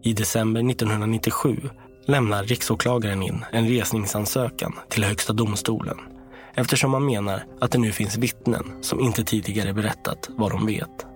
I 0.04 0.13
december 0.13 0.71
1997 0.71 1.69
lämnar 2.08 2.43
riksåklagaren 2.43 3.23
in 3.23 3.45
en 3.51 3.67
resningsansökan 3.67 4.73
till 4.89 5.04
Högsta 5.04 5.34
domstolen 5.34 5.97
eftersom 6.56 6.91
man 6.91 7.06
menar 7.06 7.43
att 7.60 7.71
det 7.71 7.77
nu 7.77 7.91
finns 7.91 8.17
vittnen 8.17 8.63
som 8.82 8.99
inte 8.99 9.23
tidigare 9.23 9.73
berättat 9.73 10.30
vad 10.30 10.51
de 10.51 10.65
vet. 10.65 11.11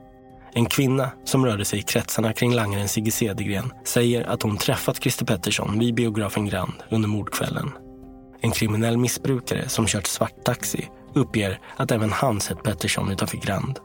En 0.57 0.65
kvinna 0.65 1.11
som 1.23 1.45
rörde 1.45 1.65
sig 1.65 1.79
i 1.79 1.81
kretsarna 1.81 2.33
kring 2.33 2.53
langaren 2.53 2.87
Sigge 2.87 3.11
Cedergren 3.11 3.73
säger 3.83 4.23
att 4.23 4.41
hon 4.41 4.57
träffat 4.57 5.01
Christer 5.01 5.25
Pettersson 5.25 5.79
vid 5.79 5.95
biografen 5.95 6.45
Grand 6.45 6.73
under 6.89 7.09
mordkvällen. 7.09 7.71
En 8.41 8.51
kriminell 8.51 8.97
missbrukare 8.97 9.69
som 9.69 9.87
kört 9.87 10.07
svarttaxi 10.07 10.89
uppger 11.13 11.59
att 11.75 11.91
även 11.91 12.11
han 12.11 12.39
sett 12.39 12.63
Pettersson 12.63 13.11
utanför 13.11 13.37
Grand. 13.37 13.79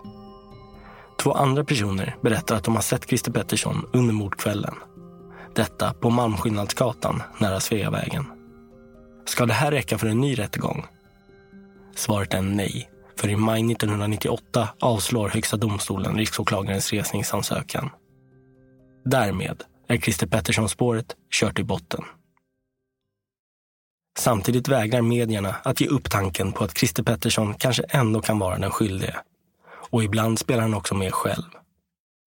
Två 1.23 1.33
andra 1.33 1.65
personer 1.65 2.17
berättar 2.23 2.57
att 2.57 2.65
de 2.65 2.75
har 2.75 2.83
sett 2.83 3.09
Christer 3.09 3.33
Pettersson 3.33 3.87
under 3.93 4.15
mordkvällen. 4.15 4.75
Detta 5.55 5.95
på 5.95 6.11
Malmskillnadsgatan 6.11 7.23
nära 7.39 7.61
Sveavägen. 7.61 8.25
Ska 9.25 9.47
det 9.47 9.53
här 9.53 9.71
räcka 9.71 9.99
för 9.99 10.07
en 10.07 10.21
ny 10.21 10.35
rättegång? 10.39 10.87
Svaret 11.97 12.35
är 12.35 12.43
nej. 12.43 12.91
För 13.21 13.29
i 13.29 13.37
maj 13.37 13.73
1998 13.73 14.69
avslår 14.81 15.29
Högsta 15.29 15.57
domstolen 15.57 16.17
riksåklagarens 16.17 16.93
resningsansökan. 16.93 17.91
Därmed 19.05 19.63
är 19.89 19.97
Christer 19.97 20.27
Pettersson-spåret 20.27 21.17
kört 21.31 21.59
i 21.59 21.65
botten. 21.65 22.05
Samtidigt 24.19 24.69
vägrar 24.69 25.03
medierna 25.03 25.57
att 25.63 25.81
ge 25.81 25.87
upp 25.87 26.11
tanken 26.11 26.53
på 26.53 26.65
att 26.65 26.79
Christer 26.79 27.03
Pettersson 27.03 27.55
kanske 27.55 27.83
ändå 27.83 28.21
kan 28.21 28.39
vara 28.39 28.59
den 28.59 28.71
skyldige. 28.71 29.17
Och 29.91 30.05
ibland 30.05 30.39
spelar 30.39 30.63
han 30.63 30.75
också 30.75 30.95
med 30.95 31.15
själv. 31.15 31.51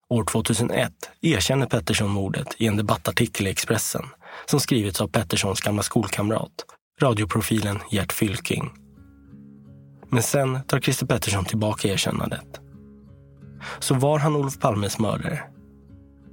År 0.08 0.24
2001 0.24 0.92
erkänner 1.20 1.66
Pettersson 1.66 2.10
mordet 2.10 2.54
i 2.58 2.66
en 2.66 2.76
debattartikel 2.76 3.46
i 3.46 3.50
Expressen 3.50 4.04
som 4.46 4.60
skrivits 4.60 5.00
av 5.00 5.08
Petterssons 5.08 5.60
gamla 5.60 5.82
skolkamrat, 5.82 6.64
radioprofilen 7.00 7.78
Gert 7.90 8.12
Fylking. 8.12 8.83
Men 10.08 10.22
sen 10.22 10.58
tar 10.66 10.80
Christer 10.80 11.06
Pettersson 11.06 11.44
tillbaka 11.44 11.88
erkännandet. 11.88 12.60
Så 13.78 13.94
var 13.94 14.18
han 14.18 14.36
Olof 14.36 14.58
Palmes 14.58 14.98
mördare? 14.98 15.40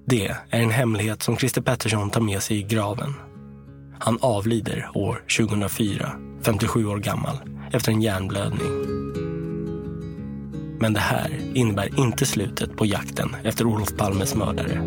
Det 0.06 0.28
är 0.28 0.62
en 0.62 0.70
hemlighet 0.70 1.24
som 1.24 1.38
Christer 1.38 1.62
Pettersson 1.62 2.10
tar 2.10 2.22
med 2.22 2.44
sig 2.44 2.58
i 2.58 2.64
graven. 2.64 3.14
Han 4.00 4.18
avlider 4.22 4.90
år 4.94 5.24
2004, 5.38 6.12
57 6.42 6.86
år 6.86 6.98
gammal, 6.98 7.38
efter 7.72 7.92
en 7.92 8.02
hjärnblödning. 8.02 9.02
Men 10.80 10.94
det 10.94 11.00
här 11.00 11.52
innebär 11.54 12.00
inte 12.00 12.26
slutet 12.26 12.78
på 12.78 12.86
jakten 12.86 13.36
efter 13.44 13.66
Olof 13.66 13.98
Palmes 13.98 14.36
mördare. 14.36 14.82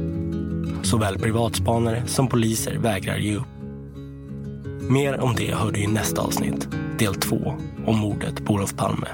Såväl 0.83 1.19
privatspanare 1.19 2.07
som 2.07 2.29
poliser 2.29 2.79
vägrar 2.79 3.17
ge 3.17 3.37
upp. 3.37 3.54
Mer 4.89 5.21
om 5.21 5.35
det 5.35 5.55
hör 5.55 5.73
du 5.73 5.81
i 5.81 5.87
nästa 5.87 6.23
avsnitt, 6.23 6.69
del 6.99 7.15
2, 7.15 7.55
om 7.87 7.99
mordet 7.99 8.45
på 8.45 8.53
Olof 8.53 8.75
Palme. 8.77 9.09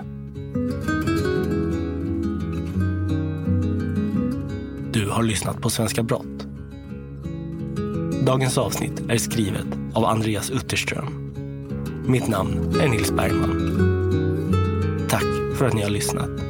Du 4.92 5.10
har 5.10 5.22
lyssnat 5.22 5.60
på 5.60 5.70
Svenska 5.70 6.02
Brott. 6.02 6.46
Dagens 8.22 8.58
avsnitt 8.58 9.02
är 9.08 9.18
skrivet 9.18 9.66
av 9.94 10.04
Andreas 10.04 10.50
Utterström. 10.50 11.32
Mitt 12.06 12.28
namn 12.28 12.80
är 12.80 12.88
Nils 12.88 13.12
Bergman. 13.12 13.86
Tack 15.08 15.56
för 15.58 15.66
att 15.66 15.74
ni 15.74 15.82
har 15.82 15.90
lyssnat. 15.90 16.49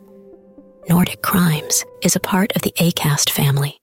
Nordic 0.89 1.21
Crimes 1.21 1.85
is 2.01 2.15
a 2.15 2.19
part 2.19 2.55
of 2.55 2.63
the 2.63 2.71
ACAST 2.71 3.29
family. 3.29 3.80